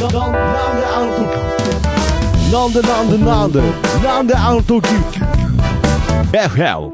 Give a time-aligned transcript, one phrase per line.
[0.00, 0.10] なん
[2.72, 3.60] でなんでなんで
[4.02, 4.88] なんであの時
[6.32, 6.90] FL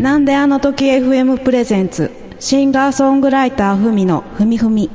[0.00, 2.10] なんであの時 FM プレゼンツ
[2.40, 4.90] シンガーソングライターふみのふみふみ。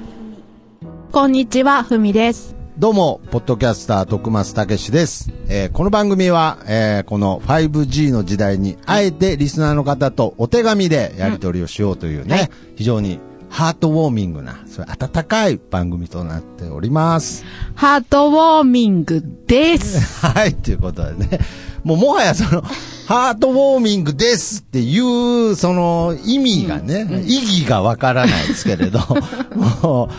[1.13, 2.56] こんにちはふみです。
[2.79, 5.31] どうも、ポッドキャスター、徳松たけしです。
[5.49, 17.45] えーこの番組は、えーこの 5G の時代に、あえてリスナーの方とお手紙でやり取りをしようというね、はい非常にハートウォーミングな、そういう温かい番組となっております。
[17.73, 21.39] ハートウォーミングです はい、ということでね。
[21.87, 22.61] もうもはやその、
[23.07, 28.99] ハートウォーミングですっていう、その意味がね、意義がわからないですけれど、
[29.55, 30.13] もう、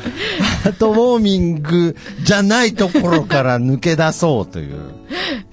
[0.63, 1.95] ハートウォーミング
[2.25, 4.79] じゃないところから抜け出そうという。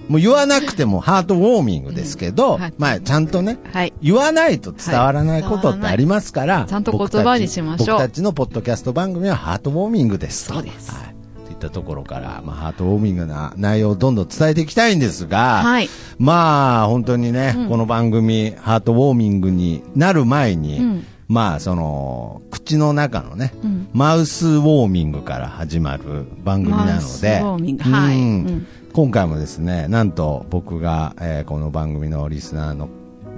[0.08, 2.74] もう言わなくてもハートウォーミングですけど、うんはい。
[2.78, 3.92] まあちゃんとね、はい。
[4.00, 6.70] 言わないと伝わらないことってありますから、い。
[6.70, 7.86] ちゃんと言葉にしましょう。
[7.86, 10.54] 僕たち僕たちのポッドキャスト番組はハートウォーミングですと。
[10.54, 10.92] そうです。
[10.92, 11.25] はい。
[11.56, 15.88] ったところから、まあハートウォーミングな内容をどんどん伝えていきたいんですが、はい。
[16.18, 21.06] まあ本当にね、この番組、ハートウォーミングになる前に、うん。
[21.28, 23.88] まあその、口の中のね、うん。
[23.92, 28.16] マウスウォーミングから始まる番組なので、マウスウォーミングはい。
[28.16, 28.22] うん。
[28.22, 28.66] うん。
[28.92, 32.88] 今回もですね、なんと僕が、えーこの番組のリスナーの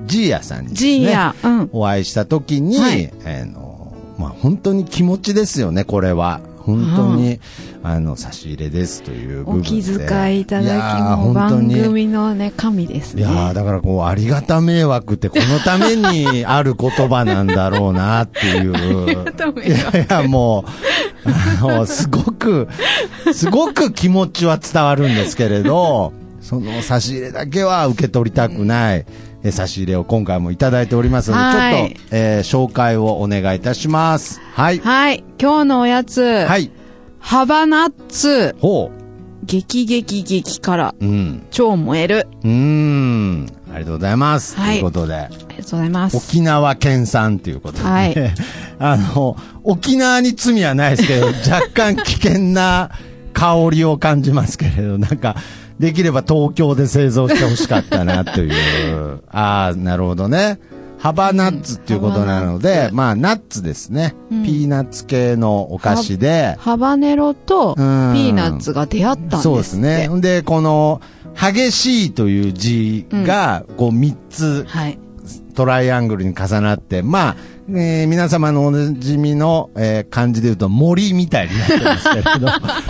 [0.07, 1.71] ジーヤさんにね、ジーヤうん。
[1.73, 3.13] お会いした時に、はい。
[3.25, 6.41] あの、まあ、本当に気持ちですよね、これは。
[6.69, 7.41] 本当に、
[7.83, 9.61] あの、差し入れですという部分で。
[9.61, 11.83] お気遣いいただきも番に。
[11.83, 13.23] 組のね神ですね。
[13.23, 18.75] いやーだからこう、ありがた迷惑ってこのためにある言葉なんだろうなっていう。
[19.65, 20.67] いやいや、も
[21.25, 21.29] う、
[21.63, 22.69] あの、すごく、
[23.33, 29.07] すごく気持ちは伝わるんですけれど、その差し入れだけは受け取りたくない、
[29.43, 34.41] え差し入れを今回もいただいておりますので、はいちょっと、えー紹介をお願いいたします。
[34.55, 34.79] はい。
[34.79, 36.71] はい今日のおやつ、はい。
[37.21, 38.91] ハバナッツほ
[39.45, 41.05] 激激激辛う。
[41.05, 41.47] うん。
[41.51, 43.47] 超燃えるうーん。
[43.73, 44.57] ありがとうございます。
[44.57, 45.15] はいということで。
[45.15, 47.91] ありがとうございます沖縄県産ということで、ね。
[47.91, 48.15] はい
[48.81, 52.91] あの、沖縄に罪はないですけど、 若干危険な
[53.33, 55.37] 香りを感じますけれど、なんか、
[55.79, 59.21] できれば東京で製造してほしかったなという。
[59.31, 60.59] ああ、なるほどね。
[60.99, 69.43] ハバナッツっていうことなので、ハバナッツまあ、ナッツですね、うんピーナッツ系のお菓子で、ハバネロとピうんーナッツが出会ったんですって。
[69.43, 70.09] そうですね。
[70.21, 71.01] で、この、
[71.41, 74.99] 激しいという字が、こう、三つ、はい。
[75.55, 77.37] トライアングルに重なって、まあ、
[77.71, 82.47] えー皆様のおなじみの、えー漢字で言うと森みたいになってますけれど、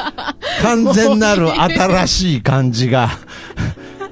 [0.63, 3.11] 完全なる新しい漢字が、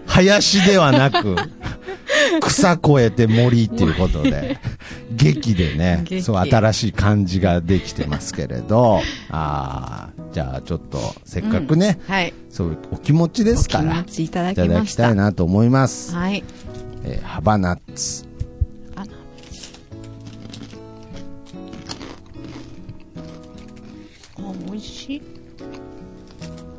[0.07, 1.37] 林ではなく、
[2.41, 4.59] 草越えて森っていうことで、
[5.13, 9.01] 劇でね、劇そう新しい漢字ができてますけれど、
[9.31, 12.35] ああ、じゃあちょっと、せっかくね、はい。
[12.51, 16.15] そういうお気持ちですから、いただきたいなと思います。
[16.15, 16.43] はい。
[17.05, 18.25] えーハバナッツ。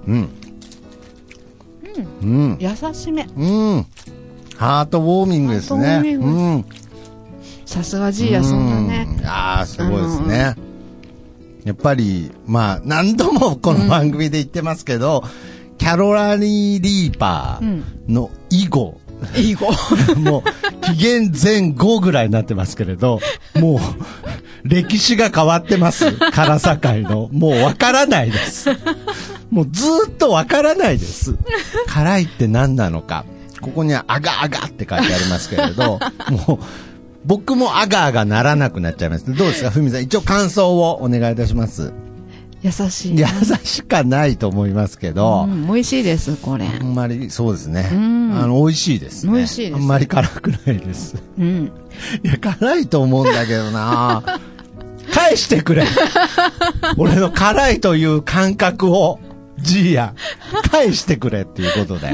[0.07, 0.29] うん。
[2.21, 2.57] うん。
[2.59, 3.23] 優しめ。
[3.23, 3.45] う
[3.79, 3.85] ん。
[4.55, 6.01] ハートウォーミングですね。
[6.15, 6.65] うん。
[7.65, 9.07] さすがジーヤそんなね。
[9.19, 9.25] うん。
[9.25, 10.55] ああ、すごいですね。
[11.65, 15.23] やっぱり、まあ、何度もこの番組で言ってますけど、
[15.77, 18.99] キャロラリー・リーパーの以後、
[19.35, 19.65] いい子。
[20.19, 23.19] もう、紀元前後ぐらいになってますけれど、
[23.55, 23.79] もう、
[24.63, 26.11] 歴史が変わってます。
[26.31, 27.29] 辛さ界の。
[27.31, 28.69] もうわからないです。
[29.49, 31.35] もうずーっとわからないです。
[31.87, 33.25] 辛いって何なのか。
[33.61, 35.99] ここにはあがあがって書いてありますけれど、
[36.47, 36.65] もう、
[37.25, 39.25] 僕もあがあがならなくなっちゃいます。
[39.25, 40.03] どうですかふみさん。
[40.03, 41.91] 一応感想をお願いいたします。
[42.61, 43.57] 優しい優な。
[43.63, 46.65] しかないと思いますけど、うん、美味しいです、これ。
[46.65, 47.81] あんまり、そうですね。
[47.89, 49.33] んあの、美味しいですね。
[49.33, 51.15] 美味しいですあんまり辛くないです。
[51.37, 51.71] うん。
[52.23, 54.23] いや、辛いと思うんだけどな
[55.13, 55.85] 返してくれ
[56.97, 59.19] 俺の辛いという感覚を、
[59.59, 60.15] ジーヤ、
[60.71, 62.11] 返してくれっていうことで。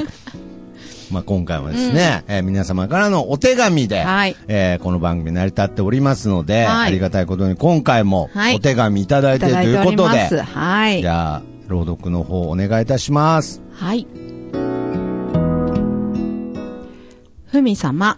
[1.12, 10.42] まあ、今回もですね、えー皆様からのお手紙で、はいえーこの番組成り立っておりますので、はいありがたいことに今回もはいお手紙いただいいているということで、ます。
[10.42, 11.07] はいじ。
[11.07, 13.62] ゃあ、朗読の方お願いいたします。
[13.74, 14.07] はい。
[17.46, 18.18] ふみ様。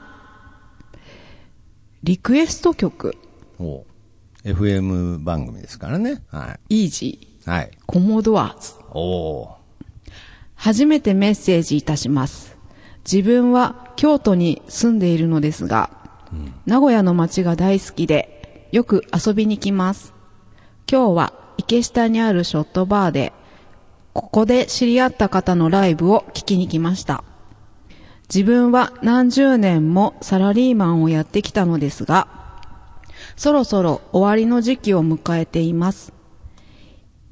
[2.03, 3.15] リクエスト曲、
[3.59, 3.83] お
[4.45, 6.21] FM 番組ですからね。
[6.29, 6.83] はい。
[6.83, 7.71] イージー、はい。
[7.87, 8.84] コモドアーズ。
[10.55, 12.57] 初めてメッセージいたします。
[13.09, 15.89] 自分は京都に住んでいるのですが、
[16.65, 20.13] 名古屋の街が大好きで、よく遊びに来ます。
[20.89, 23.33] 今日は池下にあるショットバーで、
[24.13, 27.23] ここで知り合った方のライブを聞きに来ました。
[28.33, 32.27] 自分は何十年もサラリーマンをやってきたのですが、
[33.35, 36.14] そろそろ終わりの時期を迎えています。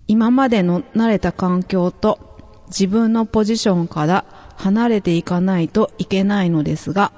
[0.08, 4.26] 今までの慣れた環境と自分のポジションから
[4.58, 7.12] 離れていかないといけないのですが、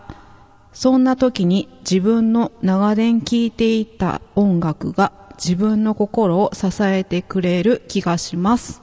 [0.73, 8.81] そんな時に自分の長年聴いていた音楽が自分の心を支えてくれる気がします。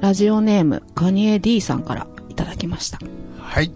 [0.00, 2.98] ラジオネーム、カニエ D さんからいただきました。
[3.38, 3.70] はい。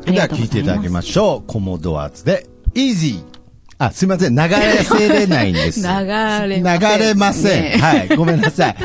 [0.00, 1.46] それでは聞いていただきましょう。
[1.46, 3.37] コモドアーズで、Easy!
[3.78, 4.34] あ、すいません。
[4.34, 4.40] 流
[4.84, 5.80] せれないんです。
[5.80, 7.62] 流れません流れません。
[7.62, 8.16] ねはい。
[8.16, 8.76] ごめんなさい。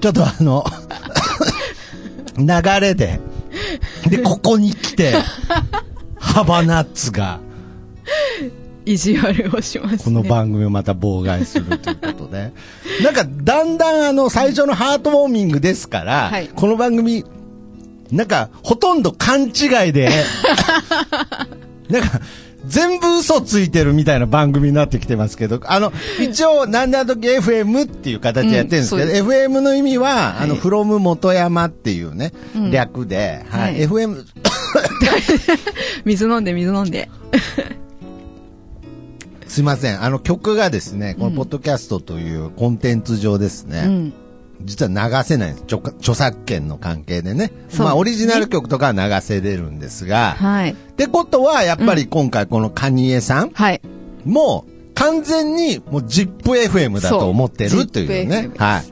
[0.00, 0.64] ちょっとあの、
[2.38, 2.46] 流
[2.80, 3.20] れで、
[4.08, 5.14] で、ここに来て、
[6.16, 7.40] ハバナッツが、
[8.86, 9.98] 意地悪をしますね。
[10.04, 12.52] この番組をまた妨害するということで。
[13.02, 17.24] なんか、だんだんあの、最初のハートウォーミングですから、はいこの番組、
[18.10, 20.08] なんか、ほとんど勘違いで、
[21.90, 22.20] なんか、
[22.66, 32.70] 全部嘘ついてるみたいな番組になってきてますけど、あの、 一応、なんだとき FM っていう形でやってるんですけど、うん FM の意味は、あの、はい from 元山っていうね、うん。
[32.70, 33.86] 略で、はい、はい。
[33.86, 34.24] FM、
[36.04, 37.08] 水飲んで水飲んで。
[39.46, 44.12] すいません、あの曲がですね、このポッドキャストというコンテンツ上ですね、うん。
[44.62, 45.90] 実は流せないんです著。
[45.98, 47.52] 著作権の関係でね。
[47.68, 50.70] すねまあ、オリジナル曲とかは流せれるんですが、はい。
[50.72, 53.80] ってことは、やっぱり今回このカニエさんはい。
[54.24, 58.84] も完全にもう ZIPFM だと思ってるというねはい。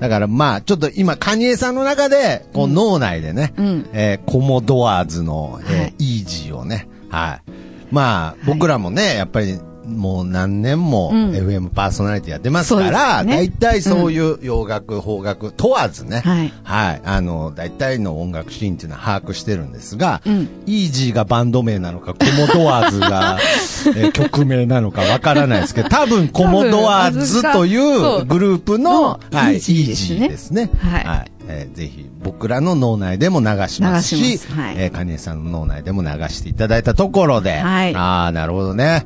[0.00, 7.50] だからまあ、ちょっと今、カニエさんの中で、こう脳内でね、うんえーコモドアーズの、えーはいイージーをね、はい。
[7.90, 11.30] まあ、僕らもね、やっぱり、もう何年もうん。
[11.32, 16.52] FM パーソナリティやってますから、大体そういう洋楽、邦楽問わずね、はい。
[16.62, 17.02] はい。
[17.04, 20.48] あの、大体の音楽シーンっていうのは把握してるんですが、うん。
[20.66, 23.38] イージーがバンド名なのか、コモドアーズが、
[23.96, 30.70] えー曲名なのかわからないですけど、多分コモドアーズというグループの、のはい、イージーですジねーですね。
[30.78, 31.30] はい。
[31.46, 34.50] えーぜひ僕らの脳内でも流しますし、す。
[34.52, 34.74] はい。
[34.78, 37.94] えーカニエさんの脳内でも流していただいたところで、はい。
[37.94, 39.04] ああ、なるほどね。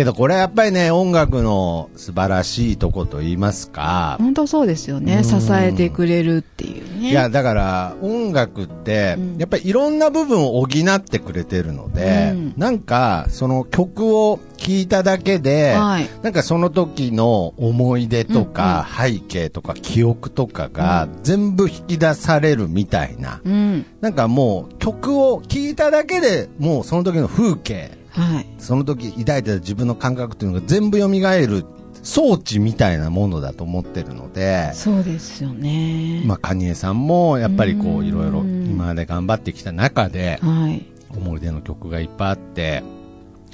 [0.00, 5.22] けどこれやっぱりね、音楽の素晴らしいとこと言いますか、本当そうですよね。
[5.24, 7.10] 支えてくれるっていうね。
[7.10, 12.54] いや、だから、音楽って、やっぱりいろんな部分を補ってくれてるので、うん。
[12.56, 16.08] なんか、その曲を聴いただけで、はい。
[16.22, 23.84] なんかその時の思い出とか、背景とか記憶とかが全部引き出されるみたいな、うん。
[24.00, 28.46] なんかもう曲を聴いただけでもうその時の風景、はい。
[28.58, 31.64] その時抱いてた自分の感覚っていうのが全部蘇る
[32.02, 36.22] 装置みたいなものだと思ってるので、そうですよね。
[36.24, 40.84] まあ、カニエさんもやっぱりこううんいろいろ今まで頑張ってきた中ではい。
[41.16, 42.82] 思い出の曲がいっぱいあって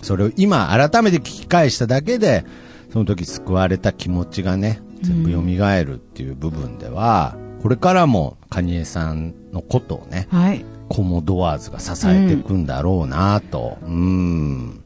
[0.03, 2.44] それを今改めて聞き返しただけで
[2.93, 5.41] その時救われた気持ちがね全部蘇
[5.85, 10.64] るっていう部分ではこれからもカニエさんのことをねはい。
[10.88, 14.83] コモドワーズが支えていくんだろうなとうん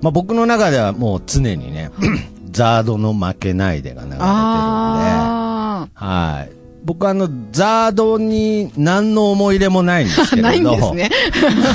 [0.00, 1.90] まあ僕の中ではもう常にね
[2.50, 6.52] ザードの負けないでが流れてるんであはい。
[6.84, 10.42] 僕あの、ザードに何の思い入れもないんですけど。
[10.42, 11.10] ないんですね。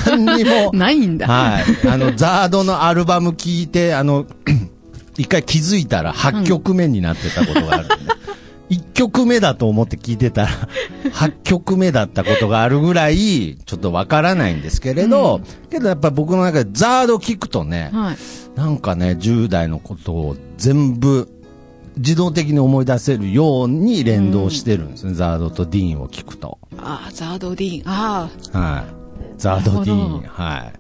[0.06, 0.72] 何にも。
[0.74, 1.28] ないんだ。
[1.28, 1.88] はい。
[1.88, 4.26] あの、ザードのアルバム聴いて、あの、
[5.18, 7.96] 一回気づいたら8曲目になってたことがあるんで。
[8.72, 10.48] 1曲目だと思って聞いてたら、
[11.14, 18.18] 8曲目だったことがあるぐらい、ちょっとわからないんですけれど、けどやっぱり僕の中でザード聞くとね、はい。
[18.56, 21.30] なんかね、10代のことを全部
[21.98, 26.58] 自動的に思い出せるように連動してるんですね、ザードとディーンを聞くと。
[26.78, 27.90] ああ、ザードディーン。
[27.92, 28.84] あはい。
[29.38, 30.74] ザードディーン、はい。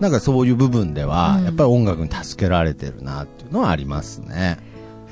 [0.00, 4.58] なんかそういう部分では、うんやっぱり音楽に助けられてるなっていうのはありますね。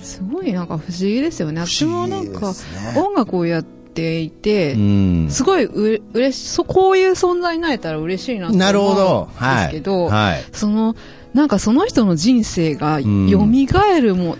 [0.01, 1.61] あ、すごいなんか不思議ですよね。
[1.61, 2.53] 私もなんか
[2.97, 5.27] 音楽をやっていて、うん。
[5.31, 9.29] すごいううれしそこういう存在になれたら嬉しいなと思なるほど。
[9.31, 9.57] うんはい。
[9.59, 10.45] ですけど、はい。
[10.53, 10.97] その、
[11.35, 14.37] なんかその人の人生がん蘇るも、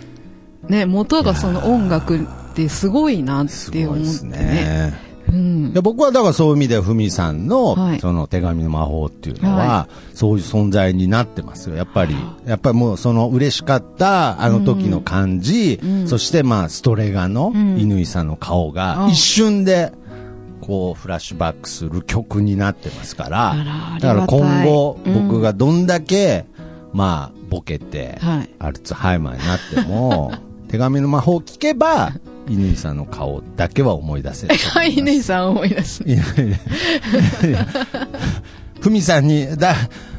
[0.67, 2.19] ね、元がその音楽っ
[2.55, 5.08] てすごいなって思ってね。
[5.31, 5.37] ね。
[5.37, 5.73] ううん。
[5.73, 11.75] で僕はだからそういう意味でふみさんの、はいその手紙の魔法っていうのは、はそういう存在になってますよ。
[11.75, 19.91] やっぱり、やっぱりもうその嬉しかったあの時の感じ、そしてまあストレガのん乾さんの顔がうん一瞬で、
[20.61, 26.45] こうフラッシュバックする曲になってますから、あらだから今後うん僕がどんだけ、
[26.93, 28.49] まあボケて、はい。
[28.59, 30.31] アルツハイマーになっても、
[30.69, 32.13] 手紙の魔法を聞けば、
[32.49, 34.55] 乾さんの顔だけは思い出せる。
[34.73, 36.03] 乾さん思い出す。
[38.81, 39.75] ふみさんに、だ、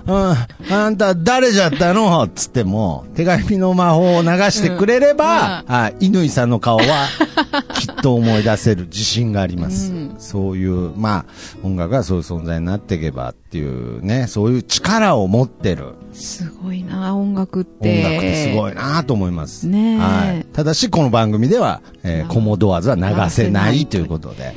[0.06, 2.28] うん、あんた誰じゃったの？
[2.28, 7.06] つっても、手紙の魔法を流してくれれば、うんあ、乾さんの顔は、
[7.78, 9.92] きっと思い出せる自信があります。
[9.92, 11.26] うんそういう、まあ、
[11.64, 18.02] 音楽がそういう存在になっていけばっていうね、そういう力を持ってるすごいな、音楽っ音て。
[18.02, 19.66] 楽ってすごいなと思います。
[19.66, 20.46] ねえはい。
[20.52, 24.54] ただし、この番組では、えーコモドアーズは流せないということで、はい。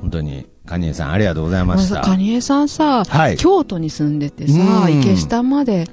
[0.00, 2.00] 本当に、カニエさんありがとうございました。
[2.00, 3.36] カニエさんさ、はい。
[3.36, 5.00] 京都に住んでてさ、うん。
[5.00, 5.88] 池下まで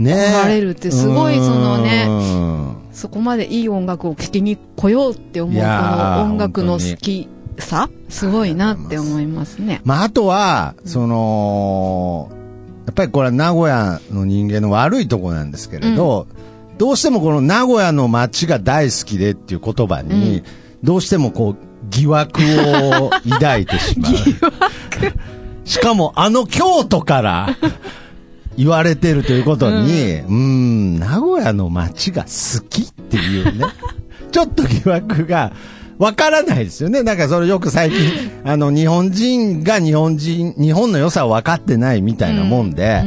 [0.00, 9.80] ね来られるってすごいそのねうんそこまでいい音楽を聴きに来ようって思うこの音楽の好きさすごいなって思いますね。
[9.84, 12.30] まあ、あとは、その、
[12.86, 16.26] やっぱりこれは名古屋の人間の悪いとこなんですけれど、
[16.78, 20.42] どうしてもこの名古屋の街が大好きでっていう言葉に、
[20.82, 21.56] どうしてもこう、
[21.90, 22.40] 疑惑
[22.98, 24.12] を抱いてしまう。
[25.64, 27.56] しかもあの京都から
[28.56, 33.66] 言われてるということに、うん、ん、名古屋の街が好きっていうね、
[34.32, 35.52] ちょっと疑惑が
[36.00, 37.02] わからないですよね。
[37.02, 37.98] なんかそれよく最近、
[38.42, 43.04] あの、日本人が日本人、日本の良さを分かってないみたいなもんで、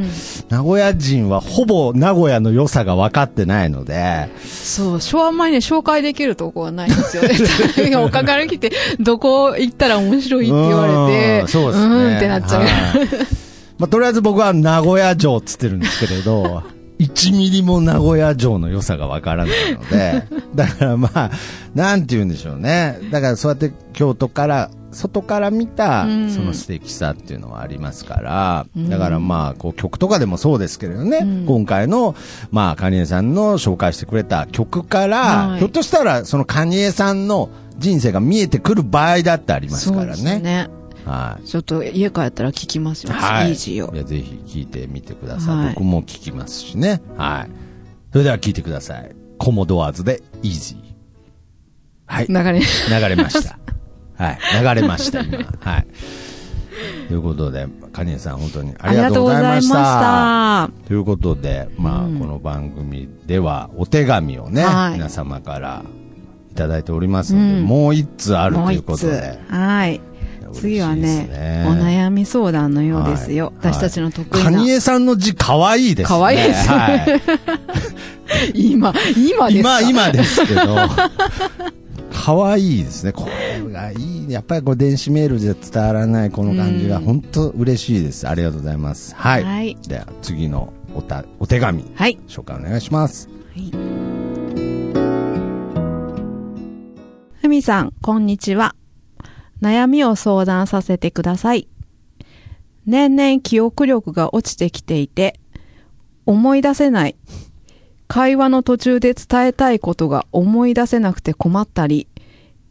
[0.49, 7.95] 名古屋人はほぼ名古屋の良さが分かってないので、そう、昭和前に紹介できるとこはないんですよね。
[7.97, 11.95] おかから来て、どこ行ったら面白いって言われうてん、そうですね。
[11.95, 12.61] ーんってなっちゃう。
[12.61, 12.69] はい
[13.79, 16.61] まあ、とりあえず僕は名古屋城っつってるんですけれど、
[17.03, 21.31] 1ミリも名古屋城の良さがわからないので、 だからまあ、
[21.75, 22.99] なんて言うんでしょうね。
[23.11, 32.15] だからそうやって京都から、外から見たうん、その素敵さっていうのはありますから、だからまあ、こう曲とかでもそうですけれどね、うん今回の、
[32.51, 35.17] まあ、カニエさんの紹介してくれた曲から、
[35.47, 40.11] はいひょっとしたら、そのカニエさんの人生が見えてくる場合だってありますそうからね。
[40.11, 40.69] ですね。
[41.05, 41.45] はい。
[41.45, 43.13] ちょっと家帰ったら聞きますよ。
[43.13, 43.49] はい。
[43.49, 43.97] イージーをい。
[43.97, 45.57] や、ぜひ聞いてみてください。
[45.57, 47.01] はい僕も聞きますしね。
[47.17, 47.49] はい。
[48.11, 49.15] それでは聞いてください。
[49.37, 50.93] コモドアーズでイージー。
[52.05, 52.27] はい。
[52.27, 53.57] 流れ、流れました。
[54.15, 54.39] はい。
[54.61, 55.37] 流れました、今。
[55.59, 55.87] はい。
[57.07, 60.63] ということで、カニエさん本当にありがとうございました。
[60.63, 65.83] あということで、まあ、うんこの番組ではお手紙をね、はい皆様から
[66.51, 69.39] いただいておりますので、うんもう一通あるということで。。
[69.47, 70.01] はい。
[70.53, 73.47] 次はねお悩み相談のようですよ。
[73.47, 74.43] はい私たちの得意な。
[74.45, 76.17] カニエさんの字可愛いですね。
[76.19, 77.21] 可愛いですねはい。
[78.71, 79.81] 今、今ですか？
[79.81, 80.61] 今、今ですけど、
[82.11, 83.11] 可愛いですね。
[83.11, 84.31] これがいい。
[84.31, 88.27] やっぱりこう電子メールじゃ伝わらないこの感じがうん本当嬉しいです。
[88.27, 89.13] ありがとうございます。
[89.15, 89.43] はい。
[89.43, 92.17] はいでは次のおたお手紙、はい。
[92.27, 93.27] 紹介お願いします。
[97.41, 98.75] ふみさん、こんにちは。
[99.63, 101.69] 悩みを相談させてください。
[102.85, 105.39] 年々記憶力が落ちてきていて、
[106.25, 107.15] 思い出せない。
[108.09, 112.09] 会話の途中で伝えたいことが思い出せなくて困ったり、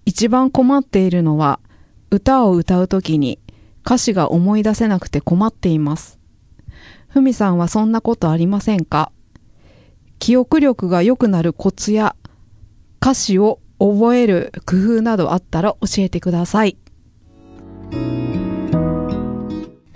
[0.05, 1.61] 一番困っているのは、
[2.11, 3.39] 歌を歌うときに
[3.87, 6.19] 歌詞が思い出せなくて困っています。
[7.09, 9.13] ふみさんはそんなことありませんか？
[10.19, 12.15] 記憶力が良くなるコツや
[13.01, 16.77] 歌詞を覚える工夫などあったら教えてください。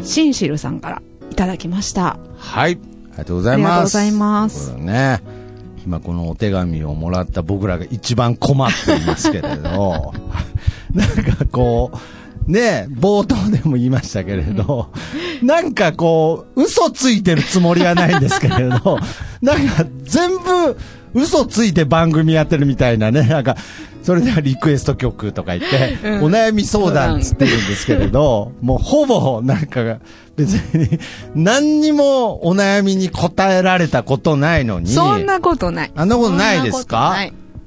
[0.06, 2.18] シンシルさんからいただきました。
[2.38, 2.72] はい。
[2.72, 3.68] ありがとうございます。
[3.68, 5.20] ありがとうございますね。
[5.84, 10.12] 今このお手紙をもらった僕らが一番困っていますけれど、
[10.92, 11.92] なんかこ
[12.48, 14.90] う、ね、冒頭でも言いましたけれど、
[15.42, 18.98] なんかこう、嘘ついてるつもりはないんですけれど、
[19.42, 20.76] なんか全部
[21.14, 23.56] 嘘ついて番組やってるみたいなね、なんか、
[24.06, 26.24] それではリクエスト曲とか言って、うん。
[26.26, 29.98] お悩み相談っつってるんですけれど、もうほぼなんか
[30.36, 31.00] 別に
[31.34, 35.92] 何にもお悩みに答えられたことないのに、そんなことない。
[35.96, 37.16] あんなことないですか？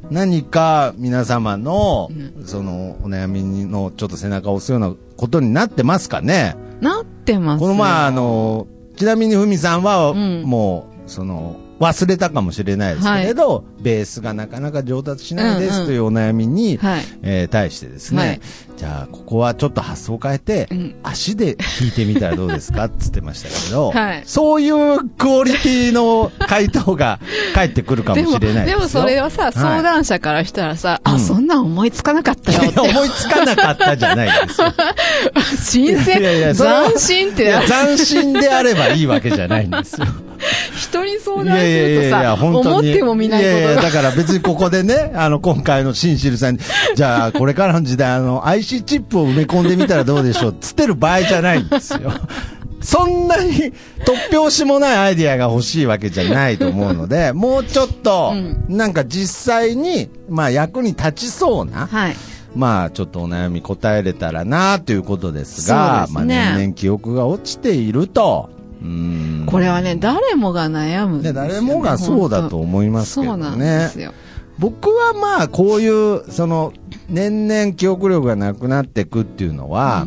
[0.10, 2.10] 何か皆様の、
[2.46, 6.56] そのお悩みのちょっと背中を押すようなことになってますかね？
[6.80, 7.68] なってますよ。
[7.68, 8.66] この前あの、
[8.96, 10.44] ちなみにふみさんは、うん。
[10.44, 17.02] もう、その、忘れたかもしれないですけれど、ベースがなかなか上達しないですというお悩みに、はい。
[17.22, 18.42] えー対してですね、はい
[18.80, 27.20] じゃあ、ここはちょっと発想を変えて、うん足で弾いてみたらどうですかって言ってましたけど、 はいそういうクオリティの回答が
[27.54, 28.78] 返ってくるかもしれないですよ。
[28.78, 32.90] でもそれはさ、相談者からしたらさ、あ、うんそんなん思いつかなかったよっていや。
[32.92, 34.68] 思いつかなかったじゃないですよ。
[35.62, 40.08] 新いやいや鮮、斬新っていや斬新であればいいわけじゃないんですよ。
[40.78, 43.82] 人に相い談するとさ、本当に思ってもみないことややが。
[43.84, 46.60] だから別にここでね、 あの、今回のシンシルさんに、
[46.96, 52.12] じゃあ、これからの時代、あの、IC チップを埋め込んでみたらどうでしょう、つってる場合じゃないんですよ。
[52.82, 53.74] そんなに
[54.06, 58.34] 突拍子もないアイディアが欲しいわけじゃないと思うので、もうちょっと、
[58.70, 62.16] なんか実際に、まあ役に立ちそうな、はい。
[62.56, 68.50] まあちょっとお悩み答えれたらなということですが、すねまあ年々記憶が落ちていると、
[68.82, 69.46] うーん。
[69.46, 71.24] これはね、誰もが悩むね。
[71.30, 74.14] ね誰もがそうだと思いますけどねそうなんですよ。
[74.58, 76.74] 僕はまあこういうその
[77.08, 80.06] 年々記憶力がなくなっていくっていうのは、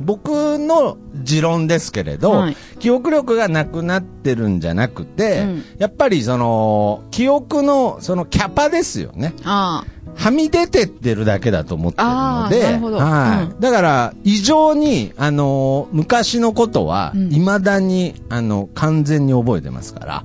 [0.00, 9.34] 僕の持論ですけれど、はい記憶力がなくなってるんじゃなくて、うんやっぱりその記憶のそのキャパですよね。
[9.44, 9.84] あ
[10.18, 12.64] はみ出てってるだけだと思ってるので、
[12.98, 13.52] はい。
[13.52, 13.60] うん。
[13.60, 17.30] だから、異常に、あのー昔のことは、うん。
[17.30, 20.24] 未だに、あの、完全に覚えてますから、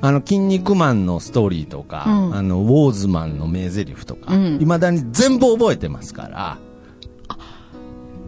[0.00, 2.34] あの、筋肉マンのストーリーとか、うん。
[2.34, 4.58] あの、ウォーズマンの名台詞とか、うん。
[4.58, 6.56] 未だに全部覚えてますから、
[7.28, 7.36] あ。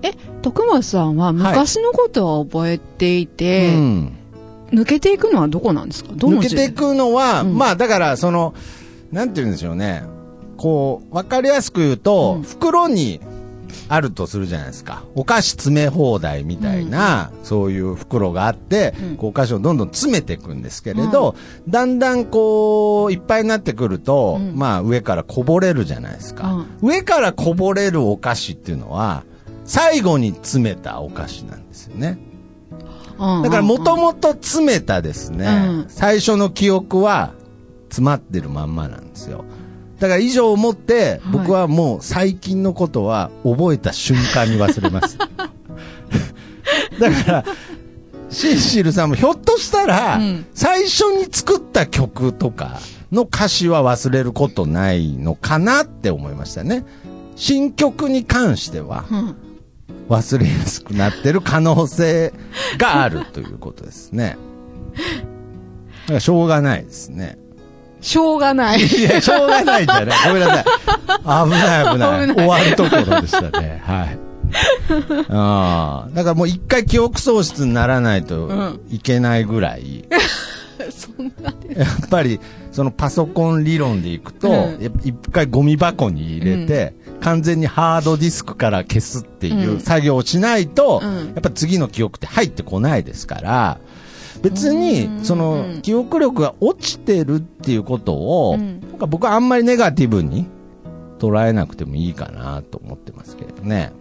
[0.03, 4.13] え、徳松さんは昔のことは覚えていて、うん。
[4.73, 6.13] 抜けていくのはどこなんですか？
[6.15, 7.57] どの抜けてい時くのは、うん。
[7.57, 8.53] まあ、だから、その、
[9.11, 10.03] なんて言うんでしょうね。
[10.63, 13.21] こう、わかりやすく言うと、うん袋に
[13.89, 15.03] あるとするじゃないですか。
[15.17, 21.35] お菓子詰め放題みたいな、そういう袋があって、うんこうお菓子をどんどん詰めていくんですけれど、
[21.69, 26.65] だんだんこう、いっぱいになってくると、うんまあ上からこぼれるじゃないですか。
[26.81, 29.25] 上からこぼれるお菓子っていうのは、
[29.65, 32.19] 最後に詰めたお菓子なんですよね。
[33.19, 37.33] だからもともと詰めたですね、うん最初の記憶は
[37.89, 39.45] 詰まってるまんまなんですよ。
[40.03, 45.17] だから以上をもって、僕はもう最近のことは覚えた瞬間に忘れます。
[46.99, 47.45] だから、
[48.29, 52.81] シンシルさんもひょっとしたら、うん最初に作った曲とか
[53.13, 56.85] の歌詞は忘れることないのかなって思いましたね。
[57.37, 59.37] 新曲に関しては、うん
[60.09, 62.33] 忘れやすくなってる可能性
[62.77, 64.37] があるということですね。
[64.97, 67.39] だからしょうがないですね。
[68.03, 68.81] しょうがない。
[68.81, 70.29] いや、しょうがないじゃない。
[70.29, 70.65] ごめんなさい。
[70.65, 72.29] 危ない危ない。
[72.29, 73.83] 危ない終わるところでしたね。
[73.87, 74.19] はい。
[75.31, 76.15] あ あ。
[76.15, 80.05] だからもう一回記憶喪失にならないといけないぐらい、
[80.91, 82.41] そんなでやっぱり、
[82.73, 84.71] そのパソコン理論でいくと、
[85.05, 93.79] 一回ゴミ箱に入れて、完全にハードディスクから消すっていううん作業をしないと、うんやっぱ次の記憶って入ってこないですから、
[94.43, 100.47] 別に、その、記憶力が落ちてるっていうことを、うんなんか僕はあんまりネガティブに
[101.19, 103.93] 捉えなくてもいいかなと思ってますけれどね。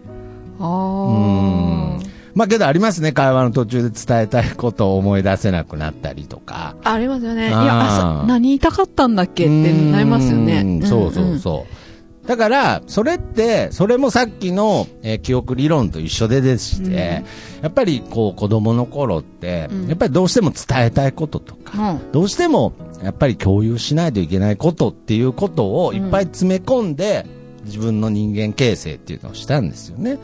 [0.59, 1.99] あうんあ。
[2.33, 6.75] まあけどありますね、会話の途中で伝えたいことを思い出せなくなったりとか。
[6.83, 7.49] ありますよね。
[7.49, 10.65] いや、朝、何言いたかったんだっけってなりますよねう。
[10.65, 11.90] んそうそうそう。
[12.25, 17.23] だから、それって、それもさっきの、えー記憶理論と一緒ででして、
[17.61, 21.95] やっぱりこう子供の頃って、うんやっぱりどうしても伝えたいこととか、うん。
[21.95, 27.25] うんどうしてもやっぱり共有しないといけないことっていうことをいっぱい詰め込んで、
[27.65, 30.19] 自分の人間形成っていうのをしたんですよね。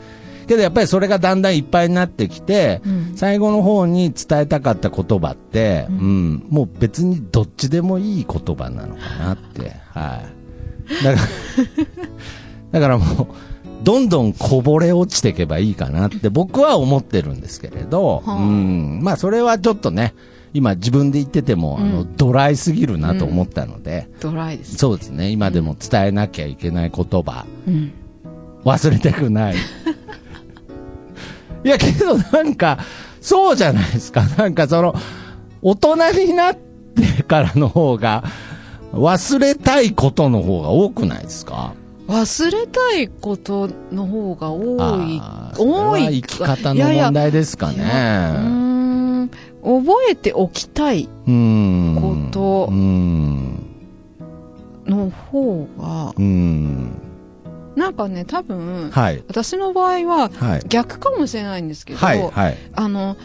[0.46, 10.37] けどやっぱりそれがだんだんいっぱいになってきて、うん最後の方に伝えたかった言葉って、うん、もう別にどっちでもいい言葉なのかなって、はい。
[11.04, 11.28] だから、
[12.72, 13.26] だからもう、
[13.82, 20.14] どんどんこぼれ落ちていけばいいかなって僕は思ってるんですけれど、はあうん、まあそれはちょっとね、
[20.54, 24.76] 今自分で言ってても、あの、ドライすぎるなと思ったので、ドライです。
[24.76, 27.92] そうですね、今でも伝えなきゃいけない言葉、うん。
[28.64, 29.54] 忘れたくない。
[31.64, 32.78] いや、けどなんか、
[33.20, 34.24] そうじゃないですか。
[34.36, 34.94] なんかその、
[35.62, 38.24] 大人になってからの方が、
[38.92, 41.74] 忘れたいことの方が多くないですか？
[42.08, 45.20] 忘れたいことの方が多い
[45.58, 46.22] 多い。
[46.22, 49.24] 生き方のいやいや問題ですかいやうーね。
[49.24, 49.30] ん。
[49.62, 51.04] 覚えておきたい。
[51.04, 51.10] こ
[52.32, 52.68] と。
[54.86, 56.90] の方が、うーん。
[57.76, 59.22] なんかね、多分、はい。
[59.28, 60.62] 私の場合ははい。
[60.68, 62.22] 逆かもしれないんですけど、はい。
[62.30, 62.56] はい。
[62.74, 63.16] あの、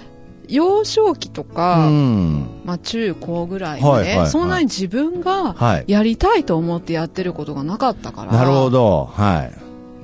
[0.48, 2.48] 幼少期とうか、ん。
[2.66, 5.86] まあ中高ぐらいまで、はいはいはいそんなに自分がはい。
[5.88, 8.32] やりたいと思ってやってることがなかったから。
[8.34, 9.10] なるほど。
[9.14, 9.50] は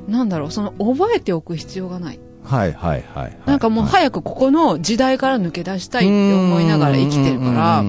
[0.08, 0.12] い。
[0.12, 2.19] なんだろう、その覚えておく必要がない。
[2.43, 3.38] はいはいはいはい。
[3.45, 7.84] なんかもうはい早くここの時代から抜け出したいって思いながら生きてるから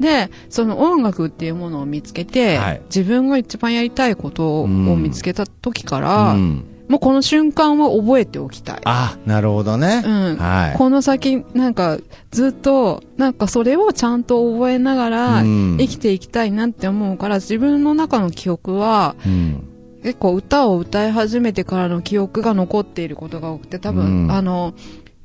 [0.00, 8.80] で、その音楽っていうものを見つけて、はい自分が一番やりたいことを見つけた時から、うんもうこの瞬間は覚えておきたい。
[8.84, 10.02] あ、なるほどね。
[10.04, 10.78] うんはい。
[10.78, 11.98] この先、なんか、
[12.30, 19.62] ずっと、なんかそれをちゃんと覚えながら、うん生きていきたいなって思うから、自分の中の記憶は、うん
[20.02, 24.72] 結構歌を歌い始めてからの記憶が残っていることが多くて、多分、うんあの、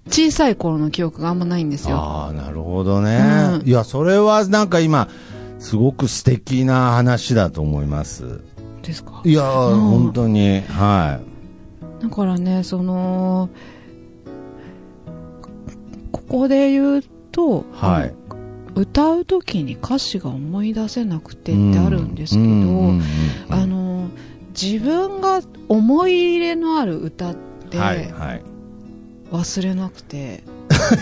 [0.07, 1.97] 小さい頃の記憶があんまないんですよ。
[1.97, 3.19] ああ、なるほどね。
[3.61, 5.07] うんいや、それはなんか今、
[5.59, 8.41] すごく素敵な話だと思います。
[8.81, 9.21] ですか？
[9.23, 11.19] いやー、うん本当に、は
[12.01, 13.49] だからね、その、
[16.11, 17.63] ここで言うと、い。
[17.71, 18.13] はい。
[18.73, 22.93] 歌う時に歌詞が思い出せなくてってあるんですけど、
[23.49, 24.07] あの、
[24.59, 27.35] 自分が思い入れのある歌っ
[27.69, 27.77] て。
[29.31, 30.43] 忘れなくて、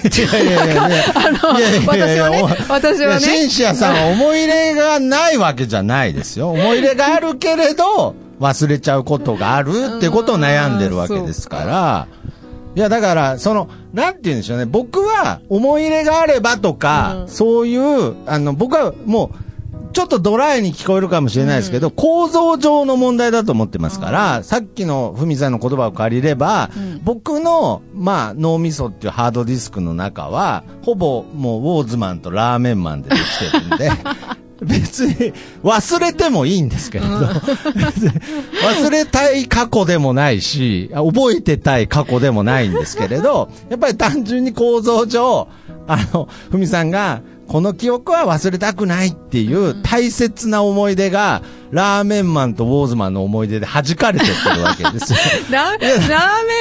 [0.03, 6.51] いやいやいやいやあの、いやいやいや私はね私はね、シンシアさんは思い入れがないわけじゃないですよ。
[6.51, 12.07] 思い入れがあるけれど、忘れちゃうことがあるってことを悩んでるわけですから。
[12.75, 14.65] いや、だから、その、なんて言うんでしょうね。
[14.65, 19.48] 僕は、思い入れがあればとか、うんそういう、あの、僕はもう、
[19.91, 27.01] ちょっとドライに聞こえるかもしれないですけど、構造上の問題だと思ってますから、さっきのふみさんの言葉を借りれば、うん。
[27.03, 33.91] 僕の、まあ、脳みそっていうハードディスクの中は、ほぼもうウォーズマンとラーメンマンでできてるんで、
[34.61, 37.19] 別に忘れてもいいんですけれど、
[37.75, 38.11] 別に
[38.83, 45.47] 忘れたい過去でもないし、あ覚えてたい過去でもないんですけれど、やっぱり単純に構造上、
[45.87, 55.13] あの、ふみさんが、この記憶は忘れたくないっていう大切な思い出が、ラーメンマンとウォーズマンの思い出で弾かれてってるわけです。
[55.13, 55.19] よ。
[55.51, 55.79] ララー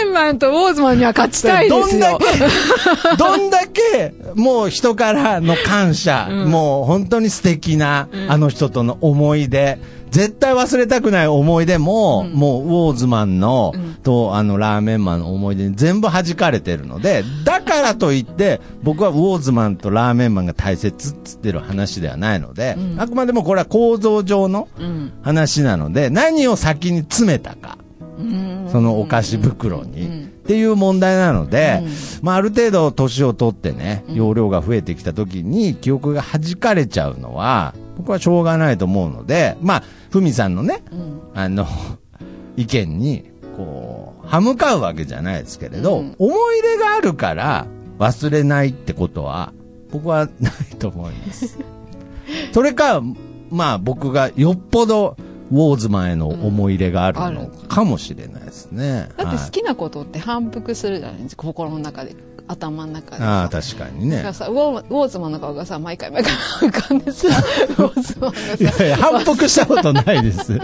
[0.05, 2.19] メンマンとウォーズマンには勝ちたいですよ。
[3.17, 6.51] どんだけ、 もう人からの感謝、うん。
[6.51, 9.79] もう本当に素敵な、あの人との思い出、
[10.11, 12.39] 絶対忘れたくない思い出も、うん。
[12.39, 13.95] もうウォーズマンの、うん。
[14.03, 23.01] とあのラーメンマンの思い出に全部弾かれてるので、だからといって、僕はウォーズマンとラーメンマンが大切っつってる話ではないので、うん。
[23.01, 27.79] あくまでもこれは構造上のうん話なので、何を先に詰めたか。
[28.19, 28.69] うん。
[28.71, 30.25] そのお菓子袋に、うん。
[30.25, 31.91] っていう問題なので、うん。
[32.23, 34.15] まあ、ある程度年を取ってね、うん。
[34.15, 41.21] 容量が増えてきた時に記憶が弾かれちゃうのは、僕はしょうがないと思うので、まあ、ふみさんのね、うん。
[41.35, 41.67] あの、
[42.57, 46.15] 意見に、こう、歯向かうわけじゃないですけれど、うん。
[46.19, 47.67] 思い入れがあるから
[47.99, 49.53] 忘れないってことは、
[49.91, 51.59] 僕はないと思います。
[52.53, 53.03] それか、
[53.51, 55.17] まあ僕がよっぽど
[55.51, 59.09] ウォーズマンへの思い入れがあるのかもしれないですね。
[59.17, 62.15] だってはい好きなことって反復するじゃないですか、心の中で、
[62.47, 63.61] 頭の中でああ、さ。
[63.77, 66.33] 確かにねウォーズマンの顔がさ、毎回毎回
[66.69, 67.29] 浮かんでさ、
[67.69, 70.53] ウォーズマンがさ、いやいや、反復したことないです。
[70.53, 70.61] ウォ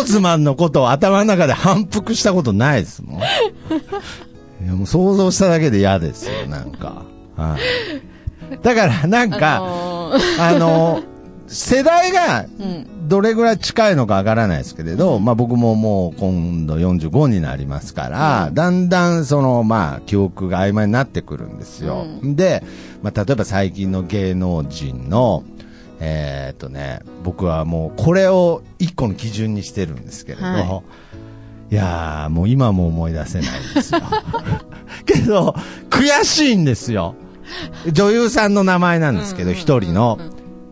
[0.00, 3.20] ーズマンのことを頭の中で反復したことないですもん。
[3.20, 7.02] いやもう想像しただけで嫌ですよ、なんか。
[7.36, 8.56] はい。
[8.62, 11.00] だから、なんあか、のーあの、
[11.48, 22.06] 世代がうん、どれぐらい近いのかわからないですけれど、まあ僕ももう今度45になりますから、うんだんだんその、まあ記憶が曖昧になってくるんですよ。
[22.22, 22.62] うで、
[23.02, 25.42] まあ例えば最近の芸能人の、
[26.00, 30.82] えーっとね、僕はもうこれを一個の基準にしてるんですけれど、、は
[31.70, 34.00] いやーもう今も思い出せないですよ。
[35.04, 35.54] けど、
[35.90, 37.14] 悔しいんですよ。
[37.92, 40.18] 女優さんの名前なんですけど、一、人の。